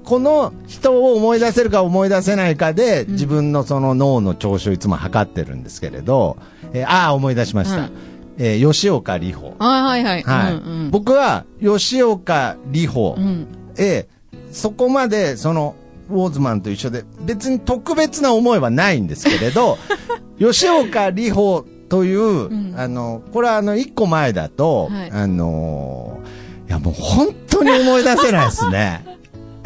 [0.06, 6.36] この人を思い出せるか思い出せないかで、うん自分のその脳の調子をいつも測ってるんですけれど、
[6.72, 7.76] えーああ、思い出しました。
[7.76, 7.90] うん
[8.38, 9.56] えー吉岡里帆。
[9.58, 10.22] あはいはい。
[10.22, 13.48] はい、うんうん僕は、吉岡里帆うん。
[13.76, 14.06] へ、
[14.52, 15.74] そこまで、その、
[16.08, 19.76] ウォーズマンと一緒で、別に特別な思いはないんですけれど、
[20.38, 29.04] 吉岡里帆という、んあの、これはあの、一個前だと、はいあのーいやもう本当に思い出せないですね。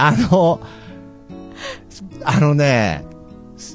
[0.06, 0.60] あの、
[2.24, 3.04] あのね、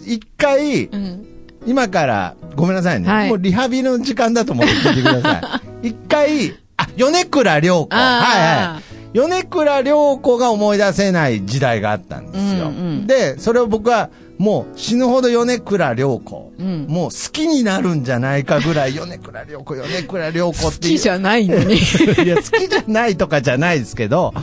[0.06, 1.26] 一回、うん。
[1.68, 3.08] 今から、ごめんなさいね。
[3.08, 5.88] はいもうリハビリの時間だと思って聞いてください。
[5.90, 7.96] 一回、あ、米倉涼子。
[7.96, 9.18] はいはい。
[9.18, 12.68] 米倉涼子が思い出せない時代があったんですよ。
[12.68, 20.98] うんうんで、それを僕はもう死ぬほど米倉涼子、うんもう好きになるんじゃないかぐらい米倉涼子、米倉涼子好っていう。
[20.98, 21.76] きじゃないのに。
[22.24, 24.34] いや、好きじゃないとかじゃないですけど、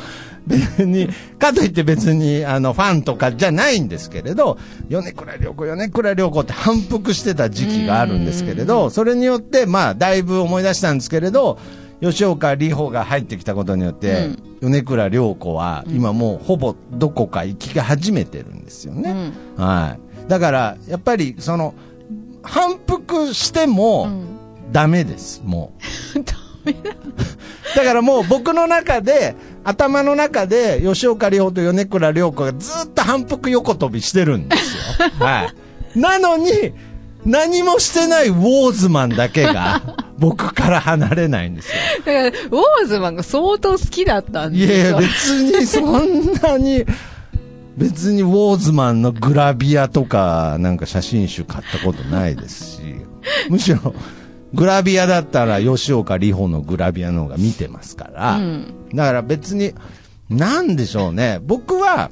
[0.46, 11.58] 別に、かといって別に、あの、ファンとかじゃないんですけれど、米倉涼子、米倉涼子って反復してた時期があるんですけれど、それによって、まあ、だいぶ思い出したんですけれど、
[12.00, 19.32] 吉岡里帆が入ってきたことによって、米倉涼子は、今もうほぼどこか行きが始めてるんですよね。
[19.56, 20.28] はい。
[20.28, 21.74] だから、やっぱり、その、
[22.42, 24.08] 反復しても、
[24.72, 25.72] ダメです、も
[26.16, 26.18] う。
[27.76, 35.10] だからもう僕の中で、頭の中で、吉岡里帆と米倉涼子がずっと反復横跳びしてるんですよ。
[35.24, 35.52] は
[35.94, 35.98] い。
[35.98, 36.50] なのに、
[37.24, 41.74] 何もしてないウォーズマンだけが、僕から離れないんですよ。
[42.04, 45.46] だから、ウォーズマンが相当好きだったんいやいや、ですよ。
[45.52, 46.84] 別にそんなに、
[47.76, 52.80] 別にウォーズマンのグラビアとか、なんか写真集買ったことないですし、
[53.48, 53.94] むしろ、
[54.54, 58.40] グラビアだったら吉岡里帆のグラビアの方が見てますから、
[58.94, 59.72] だから別に、
[60.28, 62.10] なんでしょうね、僕は、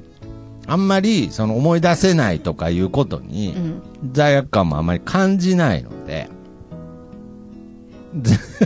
[0.67, 3.55] あんまり、その思い出せないとかいうことに、
[4.13, 6.29] 罪悪感もあんまり感じないので、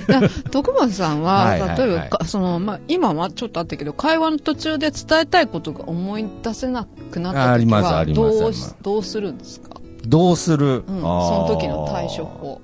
[0.08, 1.78] だ徳松さんは、 はいはいはい。
[1.78, 9.80] 例えばか、その、まあ、今はちょっとあったけど、会話の途中で伝えたいことが思い出せなくなった時は、どうどうするんですか？
[10.06, 12.60] どうする、うん、その時の対処法。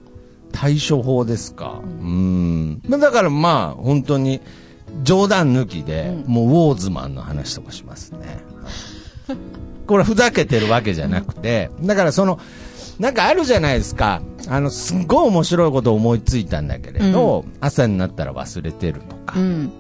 [0.53, 1.81] 対処法ですか。
[1.83, 2.83] うん。
[2.89, 4.41] まあだからまあ、本当に、
[5.03, 8.45] 冗談抜きで、もうウォーズマンの話とかしますね。
[9.87, 12.39] これふざけてるわけじゃなくて、だからその、
[12.99, 14.21] なんかあるじゃないですか。
[14.49, 19.73] あの、すっごい面白いことを思いついたんだけれど、朝になったら忘れてるとか、うん。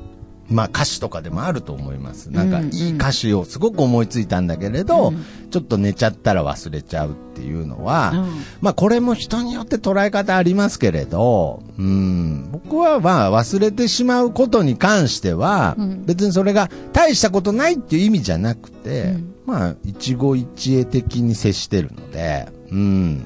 [0.50, 2.30] まあ歌詞とかでもあると思います。
[2.30, 5.12] なんかうんうんいい歌詞をすごく思いついたんだけれど、
[5.50, 8.28] ちょっと寝ちゃったら忘れちゃうっていうのは、うん
[8.60, 19.14] まあこれも人によって捉え方ありますけれど、うん、僕はまあ忘れてしまうことに関しては、別にそれが大したことないっていう意味じゃなくて、
[19.46, 23.24] まあ一期一会的に接してるので、うん。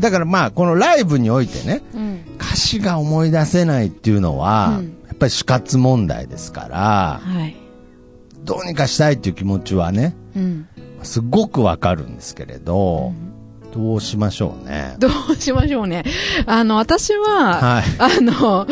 [0.00, 2.24] だからまあこのライブにおいてね、うん。
[2.38, 7.56] 歌詞が思い出せないっていうのは、うぱり死活問題ですから、はい。
[8.44, 10.68] どうにかしたいっていう気持ちはね、うん。
[11.04, 13.12] すごくわかるんですけれど、
[13.72, 14.96] どうしましょうね。
[14.98, 16.04] どうしましょうね。
[16.46, 18.66] あの、私は、はい あの、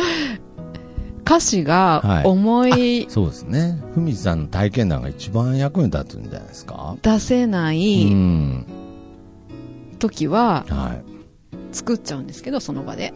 [1.25, 3.81] 歌詞はいが思いそうですね。
[3.95, 6.97] ふみさんの体験談が一番役に立つんじゃないですか。
[7.03, 8.67] 出せなういん。
[10.01, 11.11] 時ははい。
[11.73, 13.15] 作っちゃうんですけど、その場で。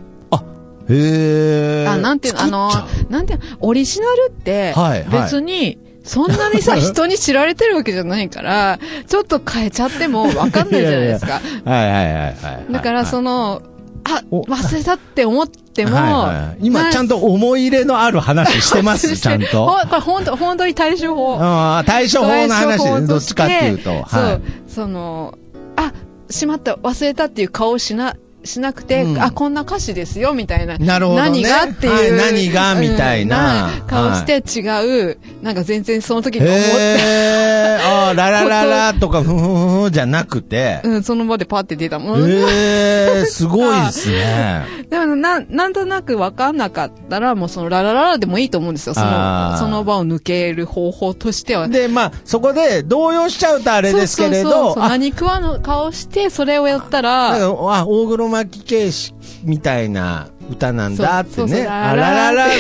[0.88, 1.88] へえ。
[1.88, 2.70] あ、なんていうの、あの
[3.10, 4.74] なんていうの、オリジナルって
[5.10, 11.40] 別に、そんなにさ、 人に知られてるわけじゃないから、ちょっと変えちゃってもわかんないじゃないですか。
[11.64, 12.30] はいはいはいは
[12.68, 12.72] い。
[12.72, 13.62] だから、その、の、
[14.04, 19.66] あ、お忘れたって思っても、はいはいはい今ちゃんと思い入れのある話してます、 ちゃんと。
[19.66, 21.38] ほんこれ本当、本当に対処法。
[21.40, 23.84] ああ、対処法の話で、対処法とどっちかっていうと。
[23.84, 24.40] そう、はい。
[24.68, 25.38] その、
[25.76, 25.92] あ、
[26.28, 28.14] しまった、忘れたっていう顔しな、
[28.44, 29.22] しなくて、うん。
[29.22, 30.78] あ、こんな歌詞ですよ、みたいな。
[30.78, 31.30] なるほどね。
[31.30, 31.92] 何がっていう。
[31.92, 33.66] はい何がみたいな。
[33.66, 33.86] うん。
[33.86, 42.28] 顔して違う、なんか全然その時に思って、へえ、ああ、 ララララとか、ふんふんふんじゃなくて、うん、その場でパって出たもの。
[42.28, 44.64] へえ、すごいですね。
[44.90, 48.94] でもな、なんとなく分かんなかったら、もうそのララララでもいいと思うんですよ。
[48.94, 51.68] その、その場を抜ける方法としては。
[51.68, 54.82] で、まあ、そこで動揺しちゃうとあれですけれそうそうそうど、そう。
[54.84, 61.66] あ、何食わぬ顔して、それをやったなんら、かあ、大黒摩季形式みたいな歌なんだってね。
[61.66, 62.54] あララララララ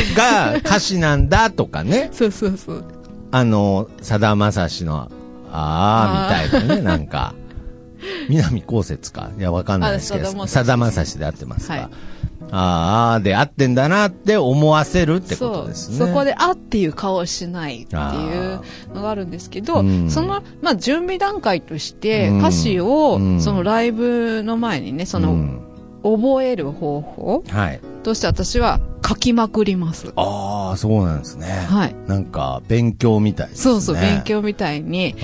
[0.52, 2.10] が歌詞なんだとかね。
[2.14, 2.84] そうそうそう。
[3.30, 5.10] あの、さだまさしの、
[5.50, 7.34] あーみたいなね、 なんか。
[8.28, 11.88] 南こうせつかいや、わかんないですけど、あさだまさしさだまさしで合ってますか、はい
[12.50, 15.98] あーあーで合ってんだなって思わせるってことですね。
[15.98, 16.08] そう。
[16.08, 18.60] そこで、あっていう顔をしないっていう
[18.94, 25.60] のがあるんですけど、うんその、まあ、準備段階として、うん歌詞を、うんそのライブの前にね、その、うん
[26.04, 27.80] 覚える方法はい。
[28.02, 30.12] として私は書きまくります。
[30.16, 31.46] ああ、そうなんですね。
[31.46, 31.96] はい。
[32.06, 33.72] なんか、勉強みたいですね。
[33.72, 34.20] そうそう、勉。
[34.22, 35.14] 強みたいに、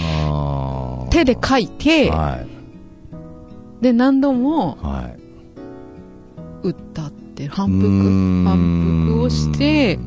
[1.11, 2.39] 手で書いて、は
[3.81, 3.83] い。
[3.85, 5.20] で、何度もはい。
[6.63, 9.99] 歌って、反復、反復をして、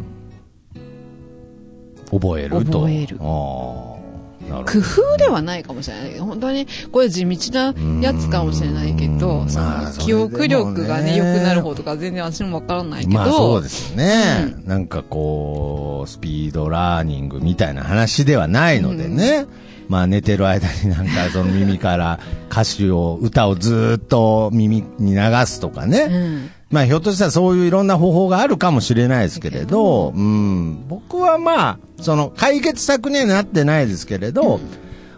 [2.12, 2.82] 覚えると。
[2.82, 3.18] 覚える。
[3.18, 6.20] 工夫ではないかもしれない。
[6.20, 9.50] 本当に、これ地道なやつかもしれないけうど、ん。
[9.50, 19.48] その記憶力がね、良くなる方とか全然私もわからないけど、まあそうですよね、うなんかこう、スピードラーニングみたいな話ではないのでね。
[19.88, 22.20] まあ寝てる間になんかその耳から
[22.50, 26.08] 歌詞を、歌をずーっと耳に流すとかね。
[26.10, 26.50] うん。
[26.70, 34.60] まあひょっとしたらそういういろんな方法があるかもしれないですけれど、うん、僕はまあ、その解決策にはなってないですけれど、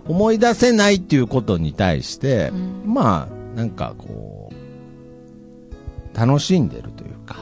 [0.08, 2.52] 思い出せないっていうことに対して、
[2.86, 7.38] まあ、なんかこう、楽しんでるというか、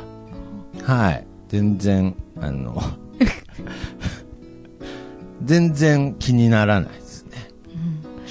[0.84, 2.82] はい、全然、あの、
[5.44, 6.90] 全然気にならない。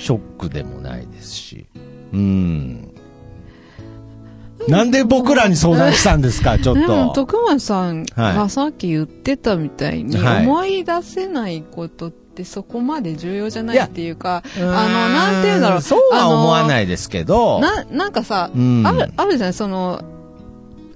[0.02, 1.66] ショックでもないですし。
[2.12, 2.88] うん。
[4.68, 7.10] なんで僕らに相談したんですか、ちょっと。
[7.14, 15.82] 徳松さんはがさっき言ってたみたいに、はい思い出せないことってそこまで重要じゃないっていうか、あの、なんて言うんだろう。
[15.82, 16.68] そうは思わい。
[16.68, 17.60] ないですけど。
[17.60, 19.52] な、なんかさ、うんある、あるじゃない？
[19.52, 20.02] その、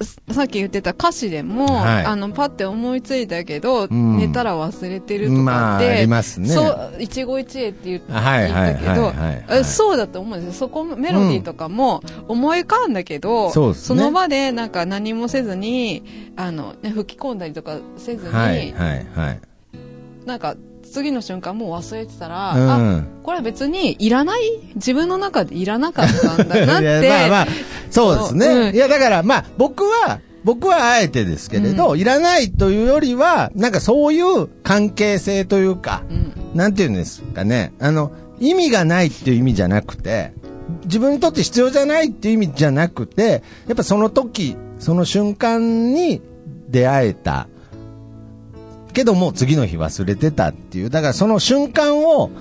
[0.01, 6.49] ささっき言ってた歌詞でも、はいあの、パって思いついたけど、ん寝たら忘れてるとかまあ、って、ありますね。
[6.49, 8.85] そう、一期一会って言ったけ
[9.59, 10.67] どそうだと思うんですよ。
[10.67, 16.03] そこ、メロディーとかも思い浮かんだけど、そうですねの場でなんか何もせずに、
[16.35, 19.39] あの、ね、吹き込んだりとかせずに、はいはいはい。
[20.25, 23.07] なんか次の瞬間もう忘れてたら、うあ、ん。
[23.23, 24.41] これは別にいらない？
[24.75, 27.09] 自分の中でいらなかったんだなって。
[27.09, 27.47] まあまあ、
[27.89, 28.47] そうですね。
[28.47, 37.73] うんいや、だから、まあ、僕は、僕はあえてですけれど、いらないというよりは、なんかそういう関係性というか、うんなんていうんですかね。
[37.79, 40.33] あの、意味がないっていう意味じゃなくて、
[40.85, 46.21] 自分にとって必要じゃないっていう意味じゃなくて、やっぱその時、その瞬間に
[46.69, 47.47] 出会えた。
[48.93, 50.89] けどもう次の日忘れてたっていう。
[50.89, 52.31] だからその瞬間を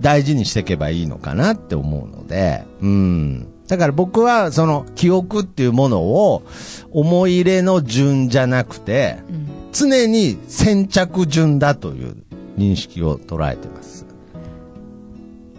[0.00, 3.51] 大事にしていけばいいのかなって思うので、うん。
[3.72, 6.42] だから僕はその記憶っていうものを
[6.90, 12.14] 思い入れの順じゃなくて、うん常に先着順だという
[12.58, 14.04] 認識を捉えてます。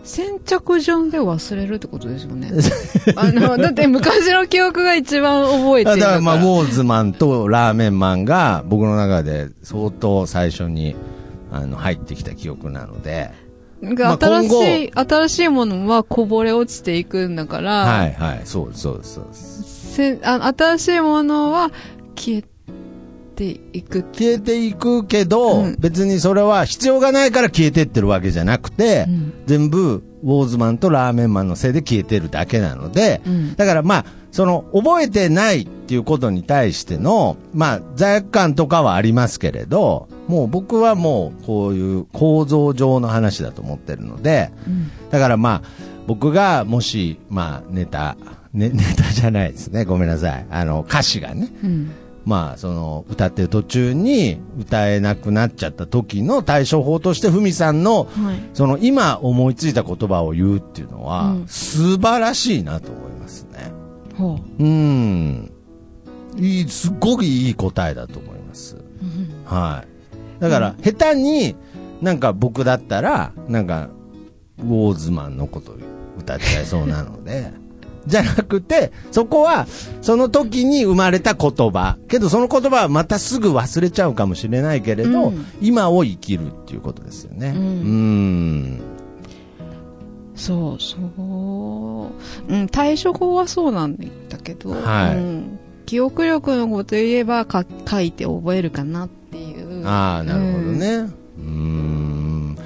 [0.04, 2.52] 先着順で忘れるってことですよね。
[3.18, 6.20] あの、だって昔の記憶が一番覚えてるんだからら。
[6.20, 10.96] だかまあ、ウォーズマンとラーメンマンが僕の中で相当最初に
[11.52, 13.32] あの入ってきた記憶なので、
[13.84, 19.26] 新し今い、新しいものはこぼれ落ちていくんだから、はいはい、そうです、そうです、そう。
[19.26, 19.96] です。
[19.96, 21.70] せあ新しいものは
[22.16, 22.44] 消え
[23.36, 24.04] ていく。
[24.14, 25.76] 消えていくけど、うん。
[25.80, 29.34] 別にそれは必要がないから消えてってるわけじゃなくて、うん。
[29.46, 33.56] 全部ウォーズマンとラーメンマンのせいで消えてるだけなので、うん。
[33.56, 48.18] だからまあ、その、覚えてないっていうことに対しての、まあ、罪悪感とかはありますけれど、もう僕はもう、こういう構造上の話だと思ってるので、うんだからまあ、僕がもし、まあ、ネタ、
[48.52, 49.86] ね、 ネタじゃないですね。
[49.86, 50.46] ごめんなさい。
[50.50, 51.92] あの、歌詞がね、うん
[52.26, 58.40] まあ、その、歌ってる途中に歌えなくなっちゃった時の対処法として、ふみさんの、はい。
[58.54, 63.73] その、今思いついた言葉を言うっていうのは、うん素晴らしいなと思いますね。
[64.18, 65.52] ほうん。
[66.38, 68.78] いい、すっごくいい答えだと思います。
[69.46, 69.84] は
[70.40, 70.42] い。
[70.42, 71.56] だから、下手に、
[72.02, 73.90] なんか僕だったら、なんか、
[74.60, 75.76] ウォーズマンのこと
[76.20, 77.52] 歌っちゃいそうなので、
[78.06, 79.66] じゃなくて、そこは、
[80.02, 81.98] その時に生まれた言葉。
[82.10, 87.54] けど、その言葉はまたすぐ忘れちゃうかもしれないけれど、うん今を生きるっていうことですよね。
[87.56, 88.82] うんうん
[90.36, 90.98] そうそ
[92.48, 92.54] う。
[92.54, 93.98] うん、対処法はそうなん
[94.30, 99.86] だけど、はいうん、記憶力のこと言えばか書いて覚えるかなっていう。
[99.86, 100.88] ああ、なるほどね。
[101.38, 102.58] うーん。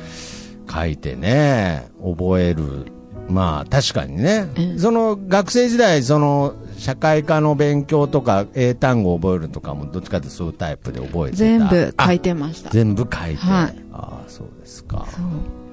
[0.69, 2.85] 書いてね、覚える。
[3.29, 4.47] まあ、確かにね。
[4.57, 11.37] うんその、学生時代、その、社会科の勉強とか、英単語を覚えるとかも、どっちかというとそういうタイプで覚えてた。
[11.37, 12.69] 全部書いててました。
[12.69, 13.37] 全部書いて。
[13.37, 15.07] はいああ、そうですか。
[15.09, 15.66] そう。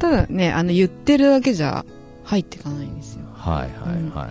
[0.00, 1.84] ただね、あの、言ってるだけじゃ
[2.24, 3.22] 入っていかないんですよ。
[3.34, 4.30] はいはいは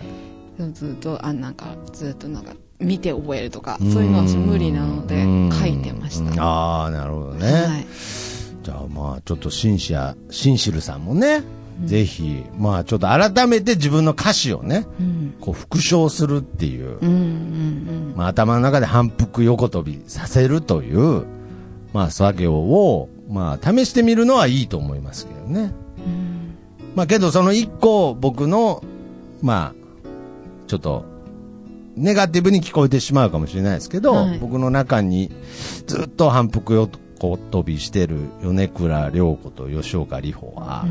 [0.68, 0.72] い。
[0.72, 6.30] ずっと、あ、なんか、ずっとなんか、見て覚えるとか、そういうのは無理なのでうん、書いてました。
[6.30, 7.52] うんああ、なるほどね。
[7.52, 7.86] はい。
[8.62, 11.42] じゃあまあちょっとシンシア、シンシルさんもね、
[11.84, 15.34] ぜひ、まあちょっと改めて自分の歌詞をね、うん。
[15.40, 21.24] こう復唱するっていう、うん、うん、まあ頭の中で反復横跳びさせるという、
[21.92, 25.72] まあ作業を、まあ試してみるのはいいと思いますけどね。
[25.98, 26.54] うん。
[26.94, 28.82] まあけどその一個僕の、
[29.42, 29.74] まあ、
[30.66, 31.04] ちょっと、
[31.96, 35.30] ネガティブに聞こえてしまうかもしれないですけど、はい僕の中に
[35.86, 40.86] ずっと反復横跳びしてる米倉涼子と吉岡里帆は、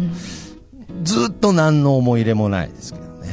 [1.04, 3.30] ずっと何の思い入れもないですけどね。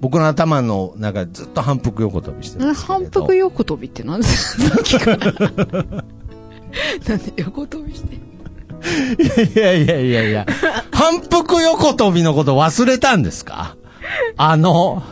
[0.00, 2.74] 僕の頭の中でずっと反復横跳びしてる。
[2.74, 4.58] 反復横跳びって何です
[4.98, 5.16] か？
[5.16, 8.16] なんで横跳びして
[9.54, 10.46] いやいやいやいや、
[10.92, 13.76] 反復横跳びのこと忘れたんですか？
[14.36, 15.02] あの、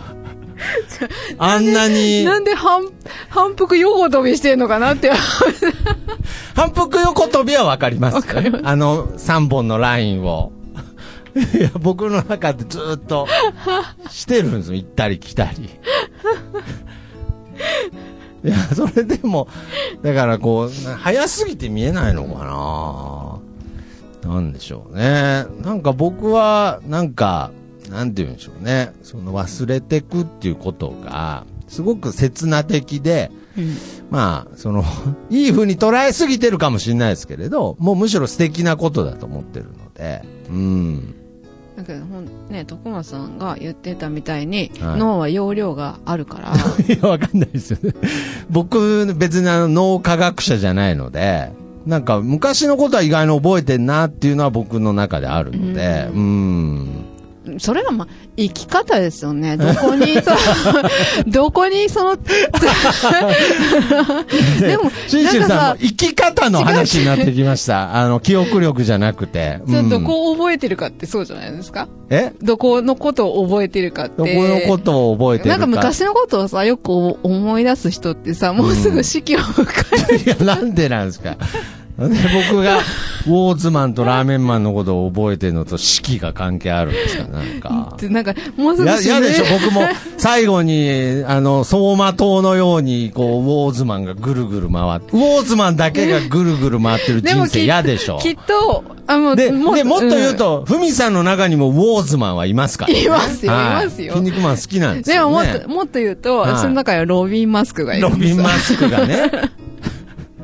[1.39, 2.83] あんなに、なんで反、
[3.29, 5.11] 反復横跳びしてんのかなって。
[6.55, 8.15] 反復横跳びはわかります。
[8.17, 10.53] わかりますあの、3本のラインを。
[11.59, 13.27] いや、僕の中でずっと
[14.09, 14.77] してるんですよ。
[14.77, 15.69] 行ったり来たり。
[18.45, 19.49] いや、それでも、
[20.03, 23.41] だからこう、な早すぎて見えないのかな
[24.25, 25.45] なんでしょうね。
[25.63, 27.51] なんか僕は、なんか、
[27.91, 28.93] なんて言うんでしょうね。
[29.03, 33.77] その忘れてくっていうことが、すごく刹那的で、うん
[34.11, 34.85] まあ、その、
[35.31, 41.15] いい風に捉えすぎてるかもしれないですけれど、もうむしろ素敵なことだと思ってるので、うん。
[41.77, 46.53] なんかほんね、徳松さんが言ってたみたいに、はい脳は容量があるから、
[46.87, 47.93] いや、わかんないですよね。
[48.49, 51.51] 僕、別にあの脳科学者じゃないので、
[51.87, 57.04] なんか昔のことは意外に覚えてんなっていうのは僕の中であるので、うん。
[57.59, 59.57] それがまあ、生き方ですよね。
[59.57, 60.31] どこに、そ
[61.27, 62.17] どこにその、
[64.61, 67.95] でも、シンシンさんなんかさの生き方の話になってきました。
[67.97, 69.61] あの、記憶力じゃなくて。
[69.67, 71.89] うんどこを覚えてるかってそうじゃないですか？
[72.11, 72.33] え？
[72.43, 74.15] どこのことを覚えてるかって。
[74.19, 75.59] どこのことを覚えてるか。
[75.59, 76.91] なんか昔のことをさ、よく
[77.23, 79.67] 思い出す人ってさ、もうすぐ式を迎
[80.11, 80.25] える。
[80.25, 81.37] いや、なんでなんですか？
[81.97, 87.97] 僕が、ウォーズマンとラーメンマンのことを覚えてるのと四季が関係あるんですかなんか。
[88.11, 89.83] なんか、もうすぐや、死ぬやでしょ僕も、
[90.19, 98.19] 最後に、あの、走馬灯のように、こう、ウォーズマンがぐるぐる回って、ウォーズマンだけがぐるぐる回ってる人生き嫌でしょ。
[98.19, 99.53] きっと、あの、で、で、
[99.85, 100.37] もっと言ううん。
[100.37, 103.05] と、ふみさんの中にもウォーズマンはいますから、ね。
[103.05, 104.15] いますよはいますよ。
[104.15, 105.33] 筋肉マン好きなんですでよ、ね。
[105.33, 106.53] ももっと、もっと言うと、はい。
[106.53, 109.31] 私の中にはロビン・マスクがいるロビン・マスクがね。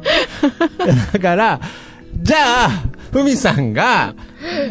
[1.12, 1.60] だから、
[2.22, 2.70] じゃあ、
[3.12, 4.14] ふみさんが、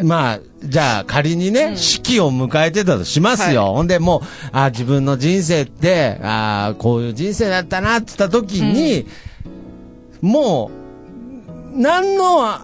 [0.02, 3.72] まあ、じゃあ仮にね、死期を迎えてたとしますよ。
[3.74, 9.06] ほんでもう、あ自分の人生って、あこういう人生だったなって言った時に、
[10.20, 10.70] も
[11.74, 12.58] う、何の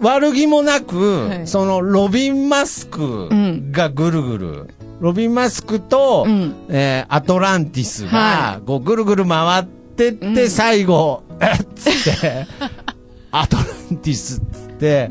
[0.00, 1.46] 悪気もなく、はい。
[1.46, 3.28] そのロビン・マスク
[3.70, 4.68] がぐるぐる、
[5.00, 6.54] ロビン・マスクと、うん。
[6.70, 10.50] えーアトランティスがは、こうぐるぐる回ってって、うん。
[10.50, 12.46] 最後、えっつって、
[13.30, 13.62] アトラ
[13.92, 15.10] ンティスっつって、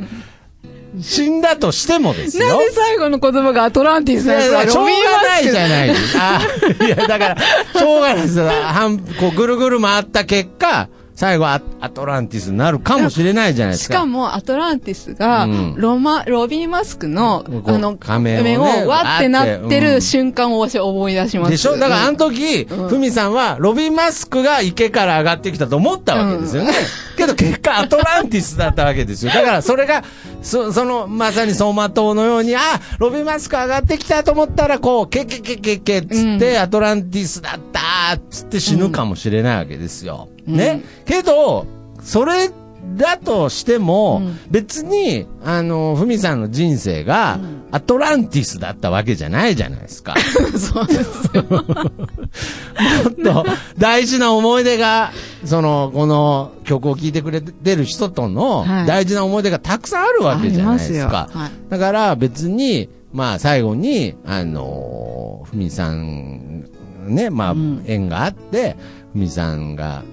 [1.01, 2.47] 死んだとしてもですよ。
[2.47, 4.69] なんで最後の言葉がアトランティスなんですか？
[4.69, 4.91] しょうが
[5.24, 5.69] ないじゃい。
[5.69, 8.47] ないですいや、だから、しょうがないです。
[8.47, 13.93] 半こうぐるぐる回った結果、最後アアトランティスになるかもしれないじゃないですか。
[13.93, 21.51] しかも、アトランティスが、うんロマ、ロビン・マスクの、あの、仮面をねをわってなってる瞬間を私は思い出します。
[21.51, 21.74] でしょ？
[21.78, 26.74] だからあの時、うんふみさんは、ロビン・マスクが池から上がってきたと思ったわけですよね。
[27.16, 29.32] けど結果、アトランティスだったわけですよ。
[29.36, 30.03] だからそれが、
[30.41, 32.59] そその、まさに走馬灯のように、あ、
[32.97, 40.30] ロビン・マスク上がってきたと思ったら、こう、ケケケケケっつって、アトランティスだったっつって死ぬかもしれないわけですよ。
[40.47, 40.81] うんね。
[41.05, 41.65] けど、
[42.01, 42.51] それ、
[42.95, 47.39] だとしても、うん別に、あの、ふみさんの人生が、
[47.71, 50.15] アトランティスだったわけじゃないじゃないですか。
[50.55, 51.43] そうですよ。
[51.49, 51.63] もっ
[53.23, 53.45] と
[53.79, 55.11] 大事な思い出が、
[55.43, 61.29] その、この曲を聴いてくれてる人とのはい大事な思い出がたくさんあるわけじゃないですか。
[61.31, 66.65] はいだから別に、まあ最後に、あの、ふみさん、
[67.07, 68.75] ね、まあうん縁があって、
[69.13, 70.03] ふみさんが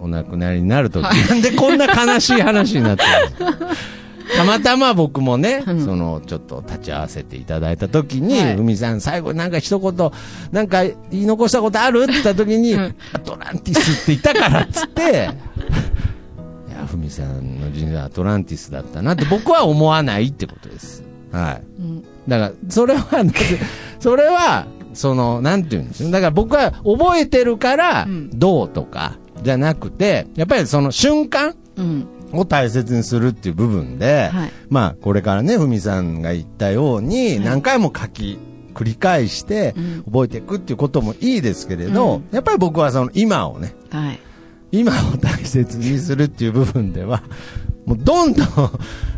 [0.00, 3.98] お亡くなりになるとき、なんでこんな悲しい話になってるんですか
[4.36, 5.84] たまたま僕もね、うん。
[5.84, 8.56] その、ちょっと立ち会わせていただいたときに、はい。
[8.56, 10.10] ふみさん最後になんか一言、
[10.52, 12.02] なんか言い残したことある？
[12.02, 12.94] って言ったときに、うん。
[13.12, 15.02] アトランティスって言ったからっつって、
[16.68, 21.02] いや、ふみさんの人生はアトランティスだったなって僕は思わないってことです。
[21.32, 21.62] はい。
[21.80, 22.04] うん。
[22.28, 23.02] だから、それは、
[23.98, 26.10] それは、その、なんて言うんですよ。
[26.10, 32.06] だから僕は覚えてるからうん、どうとか、じゃなくて、やっぱりその瞬間うん。
[32.32, 38.38] を大切にするっていう部分で、はいまあ、これからね、ふみさんが言ったように、何回も書き、
[38.74, 44.20] 繰り返してうん、覚えていくっていうこともいいですけれど、うんやっぱり僕はその今をね、はい。
[44.70, 47.22] 今を大切にするっていう部分では、
[47.86, 48.46] もうどんどん、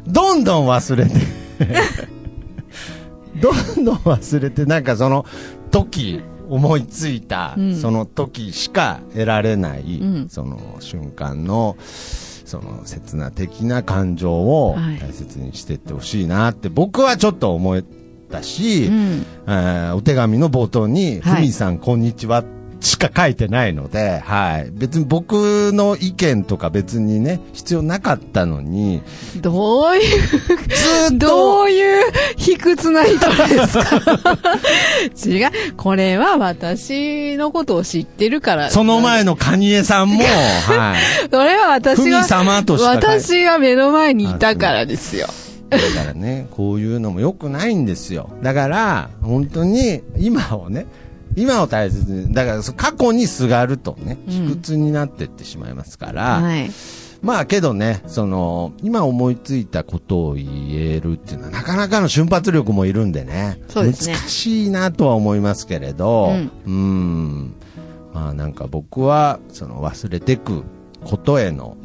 [0.07, 1.13] どんどん忘れて、
[3.43, 5.27] どんどん忘れて、なんかその
[5.71, 7.77] 時、思いついた、うん。
[7.77, 10.29] その時しか得られない、うん。
[10.29, 14.99] その瞬間の、その刹那的な感情をはい。
[14.99, 17.85] 大切にしていってほしいなって僕はちょっと思っ
[18.31, 19.27] たし、うん。
[19.47, 21.43] えーお手紙の冒頭に、はい。
[21.43, 22.45] ふみさんこんにちはっ
[22.81, 24.71] しか書いてないので、はい。
[24.73, 29.03] 別に僕の意見とか別にね、必要なかったのに、
[29.37, 34.01] どういう、ずーっどと、ういう卑屈な人ですか？
[35.27, 35.51] 違う。
[35.77, 38.71] これは私のことを知ってるから。
[38.71, 41.29] その前のカニエさんも、はい。
[41.31, 45.29] それは私神は、様と私が目の前にいたからですよ。
[45.69, 48.31] だからね、こういうのも良くないんですよ。
[48.43, 50.87] だから、本当に、今をね、
[51.37, 54.33] 今を大切に、だから、そ過去にすがるとね、うん。
[54.33, 56.71] 卑屈になってってしまいますから、はい。
[57.23, 64.15] まあけどね、その、今思いついたことを言えるっていうのは、なかなかの瞬発力もいるんでね、ですね。
[64.15, 66.33] 難しいなとは思いますけれど、
[66.67, 67.45] うん。
[67.45, 67.55] ん。
[68.15, 70.65] まあなんか僕は、その忘れてく
[71.05, 71.77] ことへの、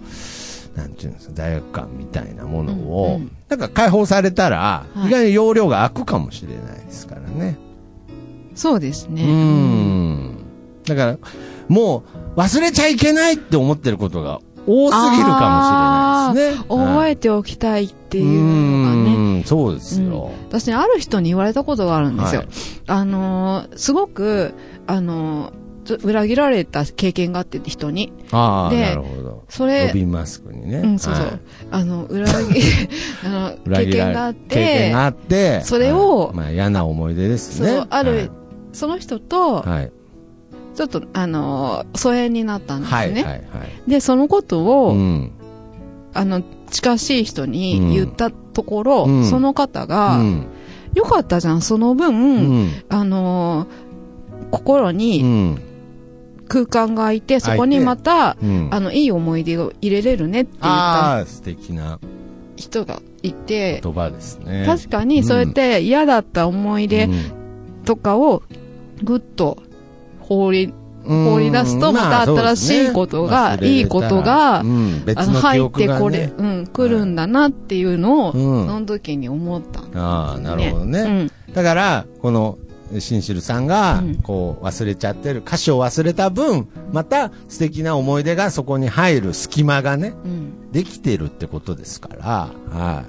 [0.75, 3.31] なんていうんですか、罪悪感みたいなものを、うんうん。
[3.49, 5.07] なんか解放されたら、はい。
[5.07, 7.57] 意外に容量が空くかもしれないですからね。
[8.55, 9.23] そうですね。
[9.23, 10.37] うん。
[10.85, 11.17] だから、
[11.67, 12.03] も
[12.35, 16.65] う忘れちゃいけないって思ってることが多すぎるかもしれないですね。
[16.67, 19.17] 覚ええておきたいっていうのがね。
[19.37, 19.43] ね。
[19.45, 20.31] そうですよ。
[20.49, 22.41] 私ね、ある人に言われたことがあるんですよ。
[22.41, 22.49] はい
[22.87, 24.53] あのーすごく、
[24.87, 25.65] あのー
[26.03, 28.11] 裏切られた経験があって人に。
[28.31, 29.43] ああ、でなるほど。
[29.49, 30.77] それロビンマスクにね。
[30.77, 31.25] うん、そうそう。
[31.25, 31.39] はい
[31.69, 32.33] あの、裏切、
[33.23, 37.69] あの、経験があって、経験があって、それをはいまあ嫌な思い出ですね。
[37.69, 38.31] そう、ある、
[38.75, 39.69] その人と、はい。
[39.69, 39.91] はい。
[40.75, 42.97] ちょっと、あのー疎遠になったんですね。
[42.97, 43.41] はい、はい、はい。
[43.89, 45.31] で、そのことを、うん。
[46.13, 50.47] あの、近しい人に言ったところ、うんその方が、うん。
[50.93, 52.71] よかったじゃん、その分、うん。
[52.89, 53.85] あのー
[54.51, 55.61] 心うにん。
[56.47, 58.69] 空間が空いて、そこにまた、うん。
[58.71, 61.99] あの、いい思い出を入れれるねって言っ素敵な
[62.55, 64.63] 人がいて、言葉ですね。
[64.65, 67.09] 確かにそうやって嫌だった思い出
[67.85, 68.43] とかを
[69.03, 69.57] ぐっと
[70.19, 76.33] 放り、うん放り出すとまた新しいことがいいことがうん、別あの、入ってこれ、ね。
[76.35, 81.29] うん、来るんだなっていうのを、うんその時に思ったんだああ、なるほどね。
[81.47, 81.53] うん。
[81.53, 82.57] だから、この、
[82.99, 90.71] シンシルさんがうん、こう、忘れちゃってる、歌詞を忘れた分、また素敵な思い出がそこに入る隙間がね、うん。
[90.71, 93.03] できてるってことですから、は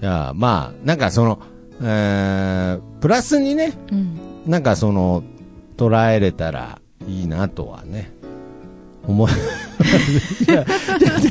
[0.00, 0.04] い。
[0.04, 1.40] いや、まあ、なんかその、
[1.82, 4.29] えー、プラスにね、うん。
[4.50, 5.22] なんかその、
[5.76, 8.12] 捉えれたらいいなとはね、
[9.06, 9.34] 思 い、い
[10.52, 10.66] や、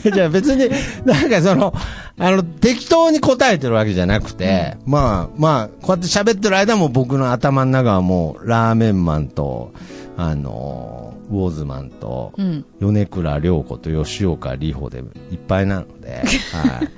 [0.01, 0.69] じゃじゃ別に、
[1.05, 1.73] なんかその、
[2.17, 9.73] あの、適当に答えてるわけじゃなくて、まあ、まあ、こうやって喋ってる間も僕の頭の中はもう、ラーメンマンと、
[10.15, 12.65] あの、ウォーズマンと、うん。
[12.79, 14.99] 米倉涼子と吉岡里帆で
[15.31, 16.89] いっぱいなので、はい。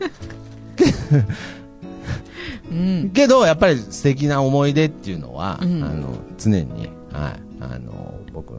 [2.72, 3.10] うん。
[3.12, 8.54] けど、やっぱり素敵な思い出っていうのは、うんあの、常に、はい、あの、僕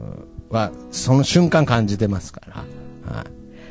[0.49, 2.55] は、その瞬間感じてますから、
[3.13, 3.25] は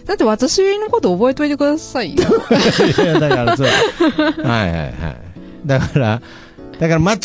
[0.04, 2.22] だって私のこと覚えといてくださいよ。
[2.22, 2.26] い。
[3.02, 3.80] いや、だからそう、はい
[4.42, 4.92] はいはい。
[5.64, 6.22] だから、
[6.78, 7.18] だから間違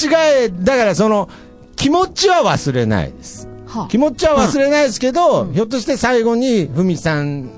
[0.46, 1.30] え、だからその、
[1.76, 3.48] 気持ちは忘れないです。
[3.66, 7.50] は気持ちは忘れないですけど、うんひょっとして最後に、ふみさん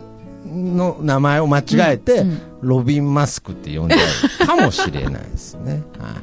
[0.50, 3.98] の名前を間違えて、うんうんロビンマスクって呼んじゃ
[4.44, 5.82] うかもしれないですね。
[5.98, 6.22] は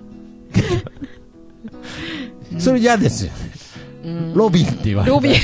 [2.58, 2.60] い。
[2.60, 3.38] それ嫌ですよね。
[4.04, 5.34] うんロビンって言われたらロビン。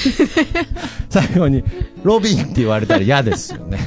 [1.09, 1.65] 最後に、
[2.03, 3.79] ロビンって言われたら嫌ですよね。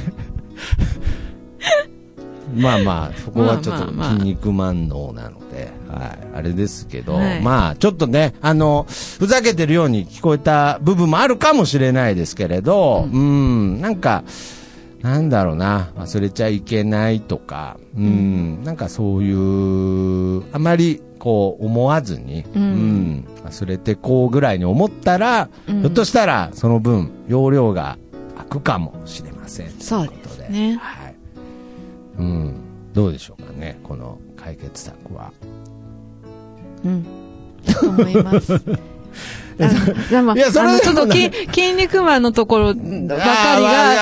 [2.54, 8.86] まあまあ、そこはちょっと筋肉万能なので、はい、あれですけど、はいまあ、ちょっとね、あの、
[9.18, 14.24] ふざけてるように聞こえた部分もあるかもしれないですけれど、うん、なんか、
[15.06, 27.98] なんだろうな、忘れちゃいけないとか、うん、なんかそういう、あまり、こう、思わずに、うんうん忘れてこうぐらいに思ったら、うんひょっとしたら、その分、容量が
[28.34, 29.70] 空くかもしれません。
[29.78, 31.14] そうといことですねはい。
[32.18, 32.54] うん。
[32.92, 35.32] どうでしょうかね、この解決策は。
[36.84, 37.06] うん。
[37.80, 38.60] と思います。
[39.58, 43.16] あのいやそれちょっとき、筋肉マンのところばかりが、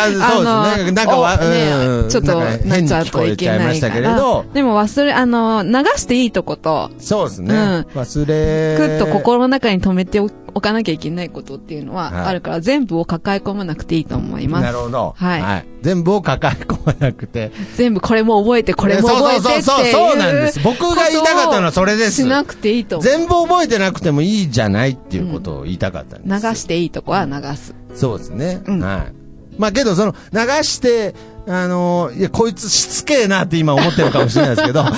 [0.05, 4.45] あーそうですねなんかねうんちょっとなっちゃうといけないから。
[4.53, 7.55] でも忘れ、あの、流していいとこと、そうですね。
[7.55, 8.77] うん忘れ。
[8.77, 14.65] ぐっと心の中に留めておおかなきゃいけないことっていうのはいはあるから、全部を抱え込まなくていいと思います。
[14.65, 15.15] なるほど。
[15.17, 17.53] はい全部を抱え込まなくて。
[17.77, 19.63] 全部これも覚えて、これも覚えてっていう。
[19.63, 23.05] そうそうそうそうそうなんです僕が言いたかったのはそれですしなくていいと思う。
[23.05, 26.47] 全部覚えてなくてもいいじゃないっていうことを言いたかったんです。
[26.47, 27.75] 流していいとこは流す。
[27.95, 28.63] そうですね。
[28.67, 29.25] うんはい。
[29.59, 31.15] まあけど、その、流して、
[31.47, 34.90] あの、いや、こいつしつけえなって今思ってるかもしれないですけど、 流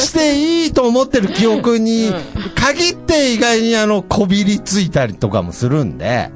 [0.00, 2.12] していいと思ってる記憶に、
[2.56, 6.30] 限って意外にあの、こびりついたりとかもするんで、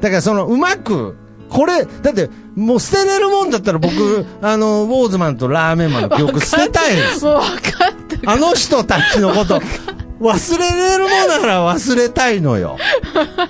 [0.00, 1.16] だからその、うまく、
[1.50, 7.24] これ、だって、もう捨てれるもんだったら僕、あの、ウォーズマンとラーメンマンの記憶捨てたいです。
[7.26, 8.32] もう分かった。
[8.32, 9.60] あの人たちのこと、
[10.22, 12.78] 忘れれるもんなら忘れたいのよ。